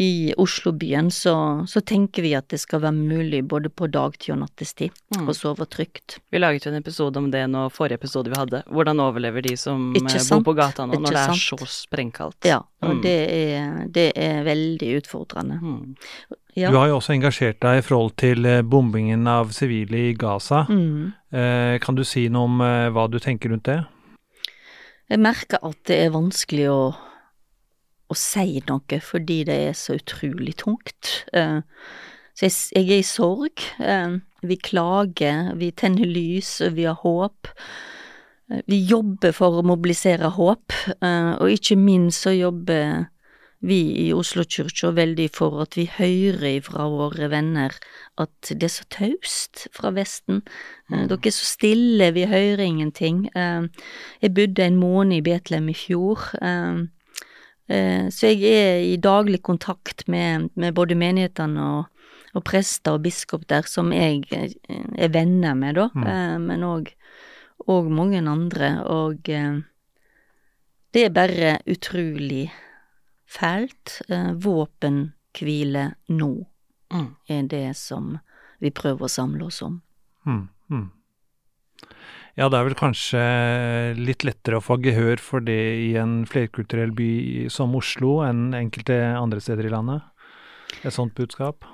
i 0.00 0.32
Oslobyen 0.38 1.08
så, 1.10 1.32
så 1.66 1.80
tenker 1.82 2.22
vi 2.22 2.30
at 2.38 2.46
det 2.52 2.60
skal 2.62 2.80
være 2.84 2.94
mulig 2.94 3.40
både 3.50 3.66
på 3.68 3.88
dagtid 3.90 4.34
og 4.36 4.40
nattestid 4.44 4.92
Mm. 5.16 5.24
å 5.26 5.34
sove 5.34 5.64
trygt. 5.66 6.18
Vi 6.30 6.38
laget 6.38 6.66
jo 6.66 6.70
en 6.70 6.76
episode 6.78 7.16
om 7.18 7.30
det 7.32 7.40
nå, 7.50 7.64
forrige 7.72 7.96
episode 7.98 8.30
vi 8.30 8.36
hadde. 8.38 8.60
Hvordan 8.70 9.00
overlever 9.02 9.42
de 9.42 9.56
som 9.58 9.88
eh, 9.96 10.18
bor 10.30 10.44
på 10.46 10.54
gata 10.54 10.84
nå 10.86 10.94
Ikke 10.94 11.02
når 11.06 11.16
det 11.16 11.22
er 11.24 11.32
sant? 11.32 11.60
så 11.62 11.66
sprengkaldt? 11.66 12.44
Ja, 12.46 12.60
og 12.82 12.94
Mm. 12.98 13.02
det, 13.02 13.16
er, 13.32 13.88
det 13.90 14.06
er 14.14 14.44
veldig 14.46 14.90
utfordrende. 15.00 15.58
Mm. 15.62 15.96
Ja. 16.54 16.70
Du 16.70 16.76
har 16.76 16.88
jo 16.92 16.98
også 17.00 17.14
engasjert 17.16 17.58
deg 17.60 17.78
i 17.80 17.86
forhold 17.88 18.14
til 18.16 18.46
eh, 18.46 18.62
bombingen 18.62 19.26
av 19.26 19.50
sivile 19.56 20.10
i 20.10 20.14
Gaza. 20.14 20.66
Mm. 20.68 21.12
Eh, 21.32 21.78
kan 21.82 21.94
du 21.98 22.04
si 22.04 22.28
noe 22.28 22.44
om 22.44 22.60
eh, 22.60 22.88
hva 22.94 23.08
du 23.10 23.18
tenker 23.18 23.50
rundt 23.50 23.64
det? 23.64 23.80
Jeg 25.10 25.18
merker 25.24 25.58
at 25.64 25.78
det 25.88 25.98
er 26.04 26.10
vanskelig 26.12 26.68
å, 26.70 26.80
å 28.08 28.16
si 28.16 28.62
noe 28.68 29.00
fordi 29.04 29.42
det 29.48 29.58
er 29.68 29.76
så 29.76 29.98
utrolig 29.98 30.56
tungt. 30.62 31.24
Eh, 31.36 31.60
så 32.38 32.46
jeg, 32.46 32.56
jeg 32.76 32.88
er 32.88 33.02
i 33.02 33.06
sorg. 33.06 33.66
Eh, 33.82 34.18
vi 34.48 34.58
klager, 34.62 35.52
vi 35.58 35.72
tenner 35.74 36.08
lys, 36.08 36.58
og 36.64 36.76
vi 36.78 36.86
har 36.88 36.98
håp. 37.02 37.52
Eh, 38.50 38.64
vi 38.70 38.80
jobber 38.88 39.34
for 39.36 39.58
å 39.58 39.66
mobilisere 39.66 40.32
håp, 40.38 40.74
og 41.02 41.46
ikke 41.52 41.76
minst 41.80 42.24
så 42.26 42.36
jobber 42.36 43.08
vi 43.58 43.80
i 44.06 44.12
Oslo 44.14 44.44
Kirke 44.46 44.92
veldig 44.94 45.26
for 45.34 45.64
at 45.64 45.74
vi 45.74 45.88
hører 45.90 46.60
fra 46.62 46.86
våre 46.92 47.26
venner 47.32 47.74
at 48.22 48.50
det 48.50 48.68
er 48.68 48.70
så 48.70 48.86
taust 48.94 49.64
fra 49.74 49.90
Vesten. 49.96 50.44
Eh, 50.92 51.06
Dere 51.10 51.30
er 51.30 51.34
så 51.34 51.48
stille, 51.48 52.12
vi 52.14 52.28
hører 52.30 52.62
ingenting. 52.64 53.26
Jeg 53.34 54.34
bodde 54.34 54.64
en 54.64 54.78
måned 54.78 55.18
i 55.18 55.24
Betlehem 55.26 55.68
i 55.70 55.76
fjor, 55.76 56.30
så 58.10 58.30
jeg 58.32 58.42
er 58.48 58.80
i 58.80 58.96
daglig 58.96 59.42
kontakt 59.42 60.06
med, 60.08 60.48
med 60.56 60.74
både 60.74 60.94
menighetene 60.96 61.60
og, 61.60 61.84
og 62.34 62.44
prester 62.44 62.92
og 62.96 63.02
biskop 63.04 63.44
der, 63.48 63.62
som 63.68 63.92
jeg 63.92 64.22
eh, 64.32 64.54
er 64.96 65.08
venner 65.12 65.54
med, 65.54 65.74
da, 65.76 65.88
Mm. 65.94 66.06
eh, 66.06 66.38
men 66.38 66.64
òg 66.64 66.92
og 67.68 67.90
mange 67.92 68.22
andre, 68.24 68.84
og 68.88 69.28
eh, 69.28 69.58
det 70.94 71.04
er 71.04 71.10
bare 71.12 71.58
utrolig 71.68 72.46
fælt. 73.28 74.00
Eh, 74.08 74.32
Våpenhvile 74.32 75.94
nå 76.08 76.46
Mm. 76.90 77.10
er 77.28 77.42
det 77.42 77.76
som 77.76 78.18
vi 78.60 78.70
prøver 78.70 79.04
å 79.04 79.08
samle 79.12 79.44
oss 79.44 79.60
om. 79.62 79.82
Mm, 80.26 80.48
mm. 80.70 80.90
Ja, 82.38 82.46
det 82.46 82.54
er 82.54 82.68
vel 82.68 82.76
kanskje 82.78 83.20
litt 83.98 84.22
lettere 84.22 84.60
å 84.60 84.62
få 84.62 84.76
gehør 84.78 85.18
for 85.18 85.42
det 85.42 85.58
i 85.88 85.88
en 85.98 86.20
flerkulturell 86.28 86.92
by 86.94 87.10
som 87.50 87.74
Oslo 87.74 88.20
enn 88.22 88.52
enkelte 88.54 88.94
andre 89.18 89.42
steder 89.42 89.66
i 89.66 89.72
landet? 89.74 90.06
Et 90.84 90.94
sånt 90.94 91.16
budskap? 91.18 91.66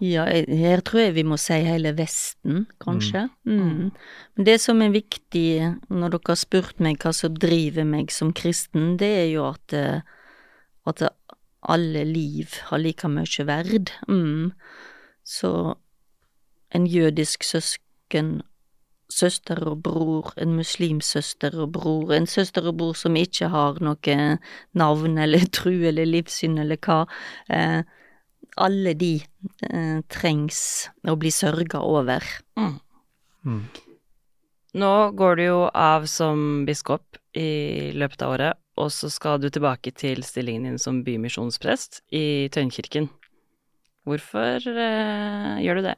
Ja, 0.00 0.24
her 0.30 0.80
tror 0.86 1.02
jeg 1.02 1.16
vi 1.16 1.24
må 1.26 1.36
si 1.42 1.58
hele 1.66 1.90
Vesten, 1.98 2.68
kanskje. 2.80 3.26
Mm. 3.44 3.90
Men 4.38 4.46
det 4.46 4.56
som 4.62 4.80
er 4.80 4.94
viktig 4.94 5.48
når 5.90 6.14
dere 6.14 6.30
har 6.30 6.38
spurt 6.38 6.80
meg 6.80 7.02
hva 7.02 7.12
som 7.12 7.34
driver 7.34 7.84
meg 7.84 8.14
som 8.14 8.30
kristen, 8.32 8.94
det 9.00 9.10
er 9.24 9.28
jo 9.32 9.48
at, 9.50 9.74
eh, 9.74 10.00
at 10.88 11.02
alle 11.68 12.04
liv 12.06 12.54
har 12.70 12.80
like 12.80 13.10
mye 13.10 13.48
verd. 13.50 13.90
Mm. 14.08 14.54
Så 15.26 15.50
en 16.70 16.86
jødisk 16.86 17.42
søsken, 17.44 18.38
søster 19.08 19.60
og 19.66 19.82
bror, 19.82 20.32
en 20.36 20.54
muslimsk 20.58 21.18
søster 21.18 21.56
og 21.58 21.72
bror, 21.76 22.12
en 22.14 22.28
søster 22.28 22.66
og 22.68 22.76
bror 22.80 22.96
som 22.98 23.16
ikke 23.16 23.48
har 23.52 23.80
noe 23.84 24.16
navn 24.76 25.18
eller 25.18 25.48
tru 25.56 25.72
eller 25.72 26.08
livssyn 26.08 26.58
eller 26.60 26.80
hva. 26.84 27.04
Eh, 27.48 27.80
alle 28.58 28.94
de 28.98 29.14
eh, 29.68 30.00
trengs 30.10 30.60
å 31.08 31.16
bli 31.20 31.32
sørga 31.34 31.80
over. 31.84 32.24
Mm. 32.58 32.74
Mm. 33.46 33.62
Nå 34.78 34.94
går 35.16 35.38
du 35.38 35.44
jo 35.46 35.60
av 35.72 36.08
som 36.10 36.64
biskop 36.68 37.18
i 37.38 37.92
løpet 37.96 38.24
av 38.24 38.34
året, 38.34 38.58
og 38.78 38.90
så 38.94 39.08
skal 39.10 39.40
du 39.40 39.48
tilbake 39.50 39.94
til 39.96 40.20
stillingen 40.26 40.68
din 40.68 40.82
som 40.82 41.00
bymisjonsprest 41.06 42.02
i 42.14 42.50
Tøyenkirken. 42.52 43.08
Hvorfor 44.08 44.68
eh, 44.68 45.56
gjør 45.64 45.80
du 45.80 45.88
det? 45.90 45.96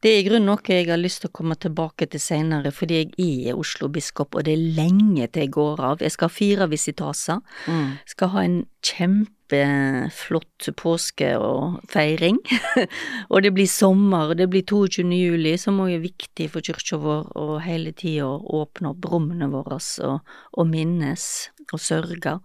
Det 0.00 0.08
er 0.08 0.22
i 0.22 0.24
grunnen 0.24 0.48
noe 0.48 0.64
jeg 0.64 0.86
har 0.88 0.96
lyst 0.96 1.20
til 1.20 1.28
å 1.28 1.36
komme 1.36 1.56
tilbake 1.60 2.06
til 2.08 2.22
senere, 2.24 2.70
fordi 2.72 3.02
jeg 3.02 3.50
er 3.50 3.58
Oslo-biskop, 3.60 4.32
og 4.38 4.46
det 4.46 4.54
er 4.54 4.62
lenge 4.78 5.26
til 5.28 5.44
jeg 5.44 5.52
går 5.52 5.82
av. 5.90 6.00
Jeg 6.00 6.14
skal 6.14 6.30
ha 6.30 6.32
fire 6.32 6.68
visitaser, 6.72 7.42
Mm. 7.66 7.98
skal 8.06 8.28
ha 8.28 8.40
en 8.40 8.66
kjempeflott 8.80 10.70
påske 10.76 11.36
og 11.36 11.82
feiring, 11.92 12.38
og 13.32 13.42
det 13.42 13.52
blir 13.52 13.68
sommer, 13.68 14.30
og 14.30 14.38
det 14.40 14.48
blir 14.48 14.64
22. 14.64 15.04
juli, 15.12 15.56
som 15.58 15.76
òg 15.84 15.92
er 15.98 16.00
viktig 16.06 16.48
for 16.50 16.64
kirka 16.64 16.96
vår, 16.96 17.28
og 17.36 17.60
hele 17.66 17.92
tida 17.92 18.24
åpne 18.40 18.94
opp 18.94 19.04
rommene 19.04 19.50
våre 19.52 19.76
og, 20.08 20.20
og 20.56 20.66
minnes 20.66 21.50
og 21.72 21.78
sørge. 21.78 22.38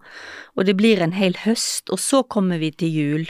Og 0.56 0.66
det 0.68 0.76
blir 0.76 1.00
en 1.00 1.16
hel 1.16 1.34
høst, 1.46 1.88
og 1.90 1.98
så 1.98 2.22
kommer 2.22 2.60
vi 2.60 2.70
til 2.70 2.92
jul. 2.92 3.26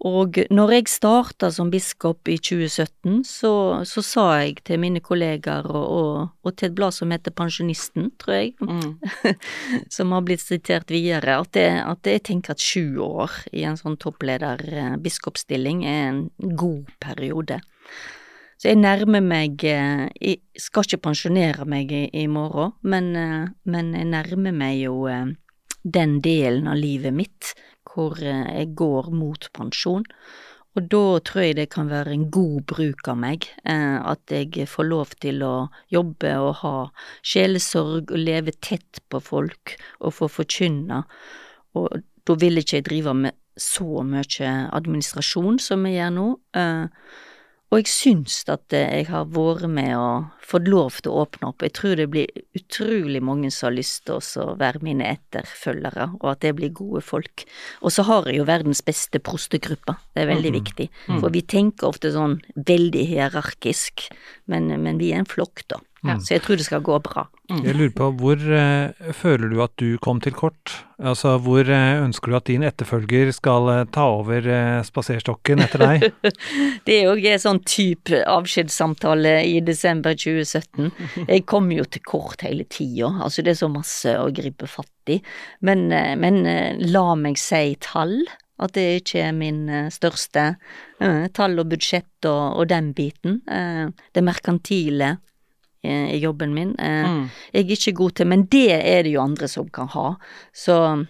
Og 0.00 0.38
når 0.48 0.70
jeg 0.72 0.88
starta 0.88 1.50
som 1.52 1.68
biskop 1.72 2.28
i 2.32 2.38
2017, 2.40 3.18
så, 3.28 3.52
så 3.84 4.04
sa 4.04 4.24
jeg 4.40 4.62
til 4.64 4.80
mine 4.80 5.02
kollegaer 5.04 5.66
og, 5.68 5.84
og, 5.84 6.30
og 6.40 6.54
til 6.56 6.70
et 6.70 6.76
blad 6.78 6.96
som 6.96 7.12
heter 7.12 7.34
Pensjonisten, 7.36 8.12
tror 8.20 8.38
jeg, 8.38 8.54
Mm. 8.60 8.96
som 9.96 10.12
har 10.12 10.22
blitt 10.24 10.42
sitert 10.42 10.90
videre, 10.90 11.36
at, 11.40 11.52
det, 11.52 11.66
at 11.84 12.06
jeg 12.06 12.22
tenker 12.30 12.54
at 12.54 12.62
sju 12.64 13.00
år 13.04 13.34
i 13.52 13.64
en 13.68 13.76
sånn 13.76 13.98
toppleder-biskopstilling 14.00 15.84
er 15.84 16.00
en 16.08 16.22
god 16.56 16.88
periode. 17.02 17.60
Så 18.60 18.68
jeg 18.68 18.80
nærmer 18.82 19.22
meg 19.24 19.62
eh, 19.64 20.08
Jeg 20.20 20.60
skal 20.60 20.84
ikke 20.84 21.04
pensjonere 21.08 21.64
meg 21.68 21.92
i, 21.96 22.04
i 22.12 22.26
morgen, 22.28 22.74
men, 22.82 23.14
eh, 23.16 23.46
men 23.64 23.94
jeg 23.96 24.08
nærmer 24.12 24.52
meg 24.52 24.82
jo 24.82 25.06
eh, 25.08 25.32
den 25.82 26.18
delen 26.20 26.68
av 26.68 26.76
livet 26.76 27.14
mitt 27.16 27.54
hvor 27.90 28.20
eh, 28.22 28.46
jeg 28.60 28.74
går 28.78 29.10
mot 29.14 29.50
pensjon. 29.56 30.06
Og 30.78 30.86
da 30.86 31.02
tror 31.26 31.42
jeg 31.42 31.56
det 31.58 31.66
kan 31.72 31.88
være 31.90 32.12
en 32.14 32.28
god 32.30 32.62
bruk 32.70 33.08
av 33.10 33.18
meg, 33.18 33.48
eh, 33.66 33.98
at 33.98 34.30
jeg 34.30 34.68
får 34.70 34.86
lov 34.86 35.16
til 35.22 35.42
å 35.42 35.54
jobbe 35.90 36.36
og 36.38 36.52
ha 36.62 36.74
sjelesorg 37.26 38.12
og 38.12 38.22
leve 38.22 38.54
tett 38.62 39.02
på 39.10 39.18
folk 39.24 39.74
og 39.98 40.14
få 40.14 40.30
forkynne. 40.30 41.02
Og 41.74 42.06
da 42.26 42.38
vil 42.38 42.62
ikke 42.62 42.78
jeg 42.78 42.86
drive 42.86 43.16
med 43.18 43.36
så 43.60 44.04
mye 44.06 44.52
administrasjon 44.70 45.58
som 45.60 45.84
jeg 45.88 45.98
gjør 45.98 46.14
nå. 46.14 46.28
Eh, 46.56 46.86
og 47.70 47.78
jeg 47.78 47.86
syns 47.86 48.44
at 48.50 48.66
jeg 48.74 49.06
har 49.06 49.24
vært 49.30 49.68
med 49.70 49.92
og 49.94 50.24
fått 50.42 50.66
lov 50.66 50.96
til 51.00 51.12
å 51.12 51.20
åpne 51.22 51.48
opp. 51.52 51.62
Jeg 51.62 51.72
tror 51.78 51.94
det 51.96 52.08
blir 52.10 52.26
utrolig 52.58 53.20
mange 53.22 53.52
som 53.54 53.68
har 53.68 53.76
lyst 53.76 54.04
til 54.08 54.18
å 54.18 54.56
være 54.58 54.82
mine 54.82 55.06
etterfølgere, 55.06 56.08
og 56.20 56.26
at 56.32 56.40
det 56.40 56.56
blir 56.58 56.72
gode 56.74 57.02
folk. 57.06 57.44
Og 57.82 57.92
så 57.94 58.02
har 58.08 58.26
jeg 58.26 58.40
jo 58.40 58.44
verdens 58.48 58.82
beste 58.82 59.20
prostegruppe, 59.22 59.94
det 60.16 60.24
er 60.24 60.34
veldig 60.34 60.50
Mhm. 60.50 60.58
viktig. 60.64 60.88
For 61.20 61.30
vi 61.30 61.42
tenker 61.42 61.86
ofte 61.86 62.10
sånn 62.10 62.40
veldig 62.56 63.06
hierarkisk, 63.06 64.10
men, 64.48 64.66
men 64.82 64.98
vi 64.98 65.12
er 65.12 65.18
en 65.22 65.24
flokk, 65.30 65.62
da. 65.68 65.78
Ja. 66.02 66.16
Så 66.16 66.30
jeg 66.34 66.42
tror 66.42 66.56
det 66.56 66.64
skal 66.66 66.80
gå 66.80 66.98
bra. 67.02 67.28
Jeg 67.50 67.74
lurer 67.74 67.92
på, 67.96 68.06
hvor 68.20 68.38
eh, 68.38 69.10
føler 69.16 69.50
du 69.50 69.58
at 69.64 69.72
du 69.80 69.98
kom 70.02 70.20
til 70.22 70.34
kort? 70.36 70.74
Altså, 71.02 71.32
hvor 71.42 71.66
eh, 71.66 71.98
ønsker 72.04 72.30
du 72.30 72.36
at 72.38 72.46
din 72.46 72.64
etterfølger 72.66 73.32
skal 73.34 73.70
eh, 73.72 73.86
ta 73.90 74.04
over 74.12 74.46
eh, 74.46 74.82
spaserstokken 74.86 75.64
etter 75.64 75.82
deg? 75.82 76.04
Det 76.86 76.96
er 76.96 77.08
jo 77.08 77.16
en 77.16 77.42
sånn 77.42 77.62
type 77.66 78.20
avskjedssamtale 78.22 79.40
i 79.48 79.58
desember 79.66 80.14
2017. 80.14 80.92
Jeg 81.32 81.46
kom 81.50 81.72
jo 81.74 81.86
til 81.88 82.04
kort 82.06 82.44
hele 82.46 82.68
tida, 82.70 83.10
altså 83.24 83.42
det 83.42 83.54
er 83.54 83.62
så 83.62 83.70
masse 83.72 84.14
å 84.20 84.28
gripe 84.34 84.68
fatt 84.70 85.14
i. 85.14 85.18
Men, 85.66 85.88
eh, 85.94 86.14
men 86.20 86.44
eh, 86.46 86.78
la 86.92 87.08
meg 87.18 87.40
si 87.40 87.74
tall. 87.82 88.20
At 88.60 88.74
det 88.76 88.82
ikke 88.98 89.22
er 89.24 89.30
min 89.32 89.62
største 89.88 90.42
uh, 91.00 91.22
tall 91.32 91.54
og 91.62 91.70
budsjett 91.70 92.26
og, 92.28 92.58
og 92.60 92.66
den 92.68 92.90
biten. 92.92 93.38
Uh, 93.48 93.88
det 94.12 94.20
merkantile 94.20 95.14
i 95.84 96.18
jobben 96.20 96.52
min. 96.54 96.74
Eh, 96.78 97.06
Mm. 97.08 97.30
jeg 97.54 97.64
er 97.64 97.70
ikke 97.76 97.94
god 97.96 98.12
til, 98.14 98.26
men 98.26 98.44
det 98.52 98.70
er 98.72 99.02
det 99.02 99.12
jo 99.14 99.20
andre 99.22 99.48
som 99.48 99.68
kan 99.68 99.88
ha. 99.88 100.16
Så 100.52 101.06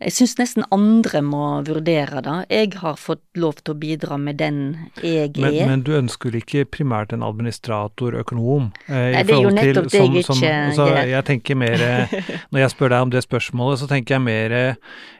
jeg 0.00 0.14
syns 0.16 0.32
nesten 0.38 0.64
andre 0.72 1.20
må 1.20 1.60
vurdere 1.66 2.22
det. 2.24 2.36
Jeg 2.48 2.70
har 2.80 2.94
fått 2.96 3.20
lov 3.36 3.58
til 3.60 3.74
å 3.74 3.78
bidra 3.82 4.16
med 4.16 4.38
den 4.40 4.88
jeg 5.02 5.34
Men, 5.36 5.52
er. 5.52 5.66
men 5.68 5.82
du 5.84 5.90
ønsker 5.92 6.32
ikke 6.38 6.64
primært 6.72 7.12
en 7.12 7.20
administrator-økonom? 7.26 8.70
Eh, 8.88 8.94
Nei, 9.12 9.22
det 9.28 9.34
er 9.36 9.42
jo 9.44 9.50
nettopp 9.52 9.90
det 9.92 10.00
jeg 10.00 10.08
ikke 10.22 10.32
altså, 10.32 10.86
gjør. 10.88 11.04
Jeg 11.12 11.24
tenker 11.28 11.54
mer 11.60 11.84
eh, 11.84 12.16
Når 12.50 12.60
jeg 12.64 12.70
spør 12.72 12.88
deg 12.94 13.04
om 13.04 13.10
det 13.12 13.22
spørsmålet, 13.28 13.78
så 13.82 13.90
tenker 13.92 14.16
jeg 14.16 14.24
mer 14.24 14.56
eh, 14.56 14.74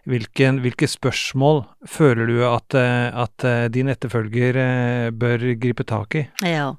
hvilken, 0.09 0.63
hvilke 0.65 0.89
spørsmål 0.89 1.67
føler 1.85 2.33
du 2.33 2.39
at, 2.49 2.75
eh, 2.81 3.09
at 3.13 3.45
eh, 3.45 3.69
din 3.69 3.93
etterfølger 3.93 4.57
eh, 4.65 5.11
bør 5.13 5.45
gripe 5.61 5.85
tak 5.85 6.17
i? 6.23 6.25
Ja. 6.49 6.71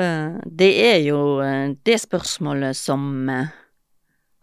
Eh, 0.00 0.40
det 0.46 0.70
er 0.86 0.98
jo 1.04 1.42
eh, 1.44 1.74
det 1.84 1.98
spørsmålet 2.00 2.78
som 2.78 3.28
eh, 3.28 3.52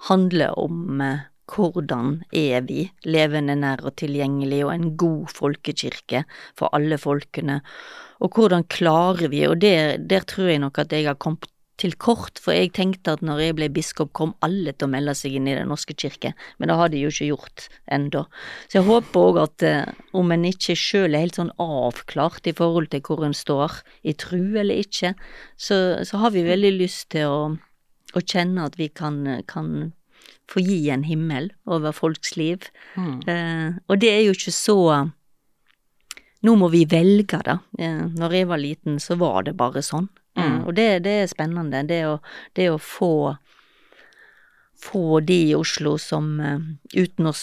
handler 0.09 0.53
om 0.59 1.01
hvordan 1.49 2.19
er 2.29 2.62
vi 2.67 2.83
levende 3.09 3.55
nær 3.57 3.81
og 3.81 3.95
tilgjengelig 3.97 4.59
og 4.67 4.73
en 4.75 4.91
god 5.01 5.31
folkekirke 5.33 6.21
for 6.57 6.69
alle 6.77 6.99
folkene, 7.01 7.57
og 8.21 8.35
hvordan 8.38 8.67
klarer 8.69 9.31
vi, 9.31 9.41
og 9.47 9.57
der, 9.63 9.97
der 9.97 10.27
tror 10.29 10.51
jeg 10.51 10.62
nok 10.62 10.77
at 10.83 10.93
jeg 10.93 11.07
har 11.07 11.17
kommet 11.17 11.49
til 11.79 11.95
kort, 11.95 12.39
for 12.43 12.55
jeg 12.55 12.73
tenkte 12.75 13.15
at 13.15 13.23
når 13.25 13.41
jeg 13.43 13.55
ble 13.57 13.69
biskop, 13.73 14.11
kom 14.15 14.33
alle 14.45 14.73
til 14.73 14.89
å 14.89 14.91
melde 14.91 15.15
seg 15.15 15.37
inn 15.37 15.47
i 15.47 15.55
Den 15.57 15.71
norske 15.71 15.95
kirke, 15.95 16.33
men 16.57 16.71
det 16.71 16.77
har 16.79 16.91
de 16.91 17.03
jo 17.03 17.11
ikke 17.13 17.29
gjort 17.29 17.67
ennå. 17.87 18.25
Så 18.67 18.79
jeg 18.79 18.87
håper 18.89 19.29
òg 19.29 19.39
at 19.45 19.65
eh, 19.67 19.93
om 20.17 20.33
en 20.35 20.47
ikke 20.49 20.75
sjøl 20.79 21.15
er 21.15 21.25
helt 21.25 21.39
sånn 21.39 21.53
avklart 21.63 22.49
i 22.49 22.55
forhold 22.55 22.91
til 22.91 23.03
hvor 23.07 23.23
en 23.27 23.37
står, 23.37 23.79
i 24.03 24.15
tru 24.19 24.59
eller 24.59 24.83
ikke, 24.83 25.13
så, 25.55 25.79
så 26.03 26.23
har 26.23 26.35
vi 26.35 26.47
veldig 26.47 26.73
lyst 26.79 27.09
til 27.15 27.31
å, 27.31 27.39
å 28.13 28.25
kjenne 28.25 28.67
at 28.67 28.75
vi 28.79 28.89
kan, 28.91 29.23
kan 29.47 29.93
få 30.49 30.63
gi 30.65 30.81
en 30.91 31.05
himmel 31.07 31.51
over 31.69 31.95
folks 31.95 32.35
liv. 32.39 32.67
Mm. 32.99 33.15
Eh, 33.23 33.79
og 33.87 34.03
det 34.03 34.11
er 34.17 34.27
jo 34.27 34.35
ikke 34.37 34.55
så 34.55 34.81
Nå 36.39 36.53
må 36.55 36.69
vi 36.71 36.85
velge, 36.87 37.35
da. 37.43 37.57
Eh, 37.75 38.05
når 38.15 38.31
jeg 38.31 38.47
var 38.47 38.61
liten, 38.61 38.99
så 39.03 39.17
var 39.19 39.43
det 39.43 39.57
bare 39.59 39.81
sånn. 39.83 40.05
Mm. 40.37 40.59
og 40.67 40.75
det, 40.77 41.03
det 41.03 41.15
er 41.23 41.31
spennende, 41.31 41.81
det 41.89 42.03
å, 42.07 42.19
det 42.55 42.69
å 42.71 42.77
få 42.79 43.13
få 44.79 45.19
de 45.19 45.37
i 45.49 45.55
Oslo 45.55 45.97
som 45.99 46.39
eh, 46.39 46.59
uten 46.95 47.29
å 47.29 47.33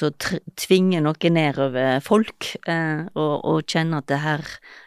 tvinge 0.57 1.03
noe 1.05 1.31
nedover 1.33 2.01
folk, 2.05 2.49
eh, 2.69 3.05
og, 3.13 3.35
og 3.45 3.69
kjenne 3.69 4.01
at 4.01 4.09
det 4.11 4.23
her, 4.25 4.45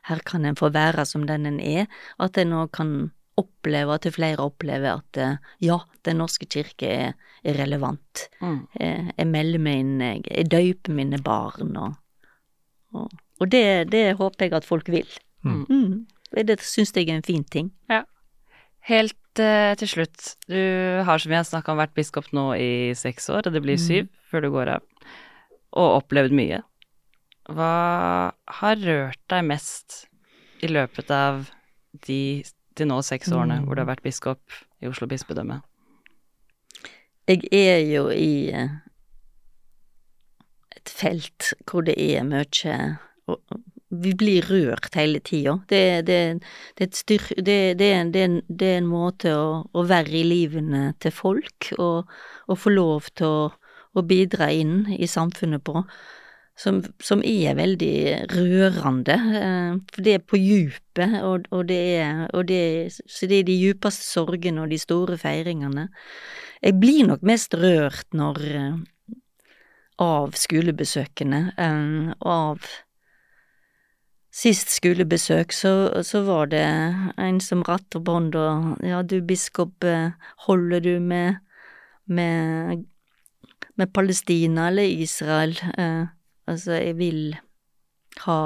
her 0.10 0.24
kan 0.26 0.48
en 0.48 0.58
få 0.60 0.72
være 0.74 1.06
som 1.06 1.28
den 1.30 1.46
en 1.50 1.60
er, 1.62 1.88
at 2.18 2.40
en 2.42 2.56
òg 2.64 2.72
kan 2.76 2.94
oppleve, 3.40 3.96
at 3.96 4.10
flere 4.16 4.44
opplever 4.50 4.98
at 4.98 5.22
eh, 5.22 5.40
ja, 5.64 5.80
Den 6.08 6.22
norske 6.22 6.48
kirke 6.48 6.88
er, 6.88 7.16
er 7.44 7.58
relevant. 7.60 8.30
Mm. 8.40 8.60
Eh, 8.80 9.10
jeg 9.18 9.28
melder 9.28 9.64
meg 9.64 9.82
inn, 9.84 9.98
jeg, 10.02 10.22
jeg 10.32 10.52
døyper 10.52 10.96
mine 10.96 11.20
barn, 11.24 11.76
og, 11.78 11.98
og, 12.96 13.18
og 13.40 13.52
det, 13.52 13.92
det 13.92 14.16
håper 14.20 14.48
jeg 14.48 14.56
at 14.58 14.68
folk 14.68 14.90
vil. 14.90 15.18
Mm. 15.44 15.66
Mm. 15.70 15.98
Det 16.36 16.60
syns 16.62 16.94
jeg 16.94 17.10
er 17.10 17.18
en 17.18 17.26
fin 17.26 17.44
ting. 17.44 17.72
Helt 18.90 19.42
eh, 19.42 19.74
til 19.78 19.90
slutt, 19.92 20.36
du 20.50 20.60
har 21.06 21.22
som 21.22 21.34
jeg 21.34 21.42
har 21.42 21.48
snakka 21.48 21.74
om 21.74 21.82
vært 21.82 21.96
biskop 21.98 22.30
nå 22.34 22.52
i 22.58 22.72
seks 22.98 23.30
år, 23.30 23.48
og 23.48 23.54
det 23.54 23.62
blir 23.66 23.80
syv 23.82 24.08
før 24.30 24.46
du 24.46 24.50
går 24.54 24.72
av, 24.78 24.86
og 25.78 25.96
opplevd 26.00 26.34
mye. 26.38 26.62
Hva 27.50 27.74
har 28.62 28.82
rørt 28.86 29.22
deg 29.32 29.46
mest 29.50 30.04
i 30.64 30.70
løpet 30.70 31.12
av 31.14 31.48
de 32.06 32.22
til 32.78 32.90
nå 32.90 33.02
seks 33.04 33.34
årene 33.36 33.60
hvor 33.66 33.76
du 33.76 33.84
har 33.84 33.90
vært 33.90 34.06
biskop 34.06 34.60
i 34.80 34.90
Oslo 34.90 35.10
bispedømme? 35.10 35.60
Jeg 37.30 37.46
er 37.54 37.84
jo 37.86 38.08
i 38.14 38.50
eh, 38.54 38.78
et 40.78 40.90
felt 40.90 41.52
hvor 41.70 41.86
det 41.86 41.98
er 42.00 42.24
mye 42.26 42.78
Vi 43.90 44.12
blir 44.14 44.46
rørt 44.46 44.94
hele 44.94 45.20
tida. 45.26 45.56
Det, 45.70 46.06
det, 46.06 46.18
det, 46.78 46.90
det, 47.80 47.88
er 47.90 48.04
en- 48.04 48.90
måte 48.90 49.34
å, 49.34 49.66
å 49.74 49.84
være 49.90 50.20
i 50.20 50.24
livene 50.28 50.94
til 51.02 51.12
folk 51.12 51.72
og, 51.80 52.12
og 52.48 52.60
få 52.62 52.70
lov 52.70 53.10
til 53.18 53.26
å, 53.26 53.50
å 53.98 54.04
bidra 54.06 54.52
inn 54.54 54.84
i 54.94 55.08
samfunnet 55.10 55.64
på. 55.66 55.82
Som, 56.60 56.82
som 57.00 57.22
er 57.24 57.56
veldig 57.56 58.28
rørende, 58.34 59.16
eh, 59.40 59.76
for 59.94 60.04
det 60.04 60.16
er 60.18 60.24
på 60.28 60.36
djupet, 60.36 61.14
og, 61.24 61.46
og, 61.56 61.72
og 62.36 62.42
det 62.50 62.64
så 62.92 63.30
det 63.32 63.38
er 63.40 63.46
de 63.48 63.56
djupeste 63.56 64.04
sorgene 64.04 64.66
og 64.66 64.74
de 64.74 64.80
store 64.82 65.16
feiringene. 65.22 65.88
Jeg 66.60 66.76
blir 66.82 67.08
nok 67.08 67.24
mest 67.24 67.56
rørt 67.56 68.12
når 68.12 68.42
eh, 68.60 68.76
av 70.04 70.36
skolebesøkene, 70.36 71.42
og 72.20 72.28
av 72.28 72.70
Sist 74.40 74.72
skolebesøk 74.72 75.52
så, 75.52 75.72
så 76.06 76.22
var 76.24 76.48
det 76.54 76.64
en 77.20 77.40
som 77.44 77.64
ratt 77.68 77.96
og 77.98 78.06
bånd 78.08 78.38
og 78.40 78.86
ja, 78.86 79.02
du 79.04 79.18
biskop, 79.26 79.84
eh, 79.84 80.14
holder 80.46 80.86
du 80.86 80.94
med, 81.04 81.42
med, 82.08 82.86
med 83.76 83.92
Palestina 83.92 84.70
eller 84.70 84.88
Israel? 84.88 85.58
Eh, 85.76 86.08
altså, 86.48 86.78
jeg 86.78 86.96
vil 87.02 87.36
ha 88.24 88.40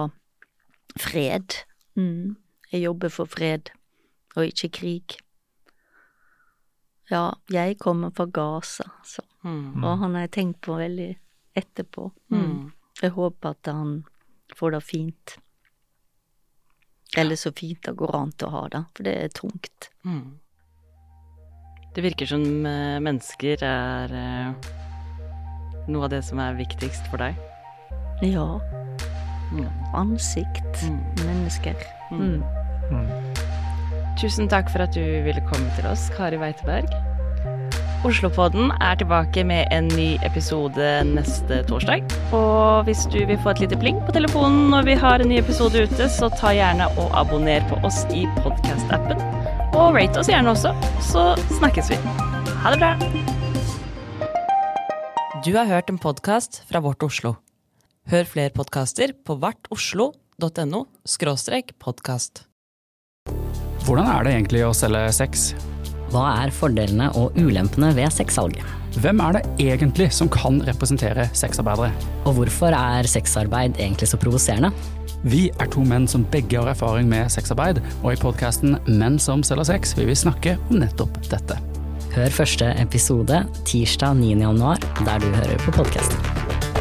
fred. 0.98 1.60
Mm. 1.94 2.40
Jeg 2.72 2.88
jobber 2.88 3.14
for 3.14 3.30
fred 3.30 3.70
og 4.34 4.50
ikke 4.50 4.72
krig. 4.80 5.20
Ja, 7.12 7.36
jeg 7.54 7.78
kommer 7.78 8.10
fra 8.16 8.26
Gaza, 8.26 8.90
så. 9.06 9.22
Mm. 9.44 9.84
Og 9.84 9.98
han 10.00 10.16
har 10.16 10.26
jeg 10.26 10.36
tenkt 10.40 10.62
på 10.66 10.80
veldig 10.80 11.12
etterpå. 11.60 12.10
Mm. 12.34 12.72
Jeg 13.02 13.14
håper 13.14 13.54
at 13.54 13.70
han 13.70 13.98
får 14.58 14.80
det 14.80 14.84
fint. 14.88 15.38
Eller 17.18 17.36
så 17.38 17.52
fint 17.54 17.82
det 17.86 17.96
går 18.00 18.16
an 18.18 18.32
til 18.38 18.48
å 18.48 18.52
ha 18.52 18.64
det, 18.74 18.84
for 18.96 19.04
det 19.06 19.14
er 19.24 19.34
tungt. 19.38 19.90
Mm. 20.06 20.40
Det 21.94 22.02
virker 22.04 22.26
som 22.26 22.42
eh, 22.66 23.00
mennesker 23.06 23.62
er 23.68 24.16
eh, 24.18 24.72
noe 25.94 26.08
av 26.08 26.10
det 26.16 26.24
som 26.26 26.40
er 26.42 26.56
viktigst 26.58 27.06
for 27.12 27.22
deg. 27.22 27.38
Ja, 28.26 28.60
Mm. 29.54 29.68
ansikt, 29.94 30.80
Mm. 30.82 31.02
mennesker. 31.28 31.76
Mm. 32.10 32.42
Mm. 32.90 33.36
Tusen 34.18 34.48
takk 34.50 34.70
for 34.74 34.82
at 34.82 34.96
du 34.96 35.04
ville 35.22 35.42
komme 35.46 35.70
til 35.76 35.86
oss, 35.86 36.08
Kari 36.18 36.38
Weiteberg. 36.42 36.90
Oslopodden 38.04 38.74
er 38.84 38.98
tilbake 39.00 39.46
med 39.48 39.70
en 39.72 39.86
ny 39.96 40.18
episode 40.28 40.88
neste 41.08 41.62
torsdag. 41.70 42.04
Og 42.36 42.84
hvis 42.84 43.06
du 43.14 43.22
vil 43.30 43.40
få 43.40 43.54
et 43.54 43.62
lite 43.64 43.78
pling 43.80 44.02
på 44.04 44.12
telefonen 44.12 44.68
når 44.74 44.90
vi 44.90 44.98
har 45.00 45.24
en 45.24 45.32
ny 45.32 45.38
episode 45.40 45.86
ute, 45.88 46.10
så 46.12 46.28
ta 46.36 46.52
gjerne 46.52 46.90
og 47.00 47.16
abonner 47.16 47.64
på 47.70 47.80
oss 47.88 48.02
i 48.12 48.26
podkast-appen. 48.42 49.24
Og 49.80 49.96
rate 49.96 50.20
oss 50.20 50.28
gjerne 50.28 50.52
også, 50.52 50.74
så 51.08 51.30
snakkes 51.56 51.94
vi. 51.94 52.02
Ha 52.66 52.76
det 52.76 52.82
bra! 52.84 52.92
Du 55.48 55.54
har 55.56 55.72
hørt 55.72 55.88
en 55.88 56.00
podkast 56.00 56.60
fra 56.68 56.84
Vårt 56.84 57.08
Oslo. 57.08 57.38
Hør 58.12 58.28
flere 58.28 58.52
podkaster 58.52 59.16
på 59.16 59.40
vartoslo.no 59.40 60.86
podkast. 61.80 62.48
Hvordan 63.84 64.08
er 64.12 64.28
det 64.28 64.36
egentlig 64.36 64.68
å 64.68 64.76
selge 64.76 65.08
sex? 65.16 65.54
Hva 66.14 66.28
er 66.44 66.52
fordelene 66.54 67.08
og 67.18 67.38
ulempene 67.42 67.90
ved 67.98 68.12
sexsalget? 68.14 68.62
Hvem 69.02 69.22
er 69.26 69.38
det 69.38 69.42
egentlig 69.64 70.12
som 70.14 70.30
kan 70.30 70.60
representere 70.68 71.26
sexarbeidere? 71.34 71.90
Og 72.30 72.36
hvorfor 72.38 72.76
er 72.78 73.10
sexarbeid 73.10 73.80
egentlig 73.82 74.12
så 74.12 74.20
provoserende? 74.22 74.70
Vi 75.26 75.48
er 75.58 75.72
to 75.74 75.82
menn 75.88 76.06
som 76.12 76.28
begge 76.30 76.60
har 76.60 76.70
erfaring 76.70 77.10
med 77.10 77.32
sexarbeid, 77.34 77.82
og 78.04 78.12
i 78.12 78.20
podkasten 78.20 78.78
Menn 78.92 79.18
som 79.18 79.42
selger 79.42 79.72
sex 79.72 79.96
vil 79.98 80.12
vi 80.12 80.20
snakke 80.20 80.58
om 80.70 80.84
nettopp 80.84 81.18
dette. 81.32 81.58
Hør 82.14 82.38
første 82.44 82.70
episode 82.78 83.42
tirsdag 83.66 84.20
9. 84.20 84.36
januar, 84.44 84.86
der 85.02 85.24
du 85.24 85.32
hører 85.34 85.66
på 85.66 85.74
podkasten. 85.80 86.73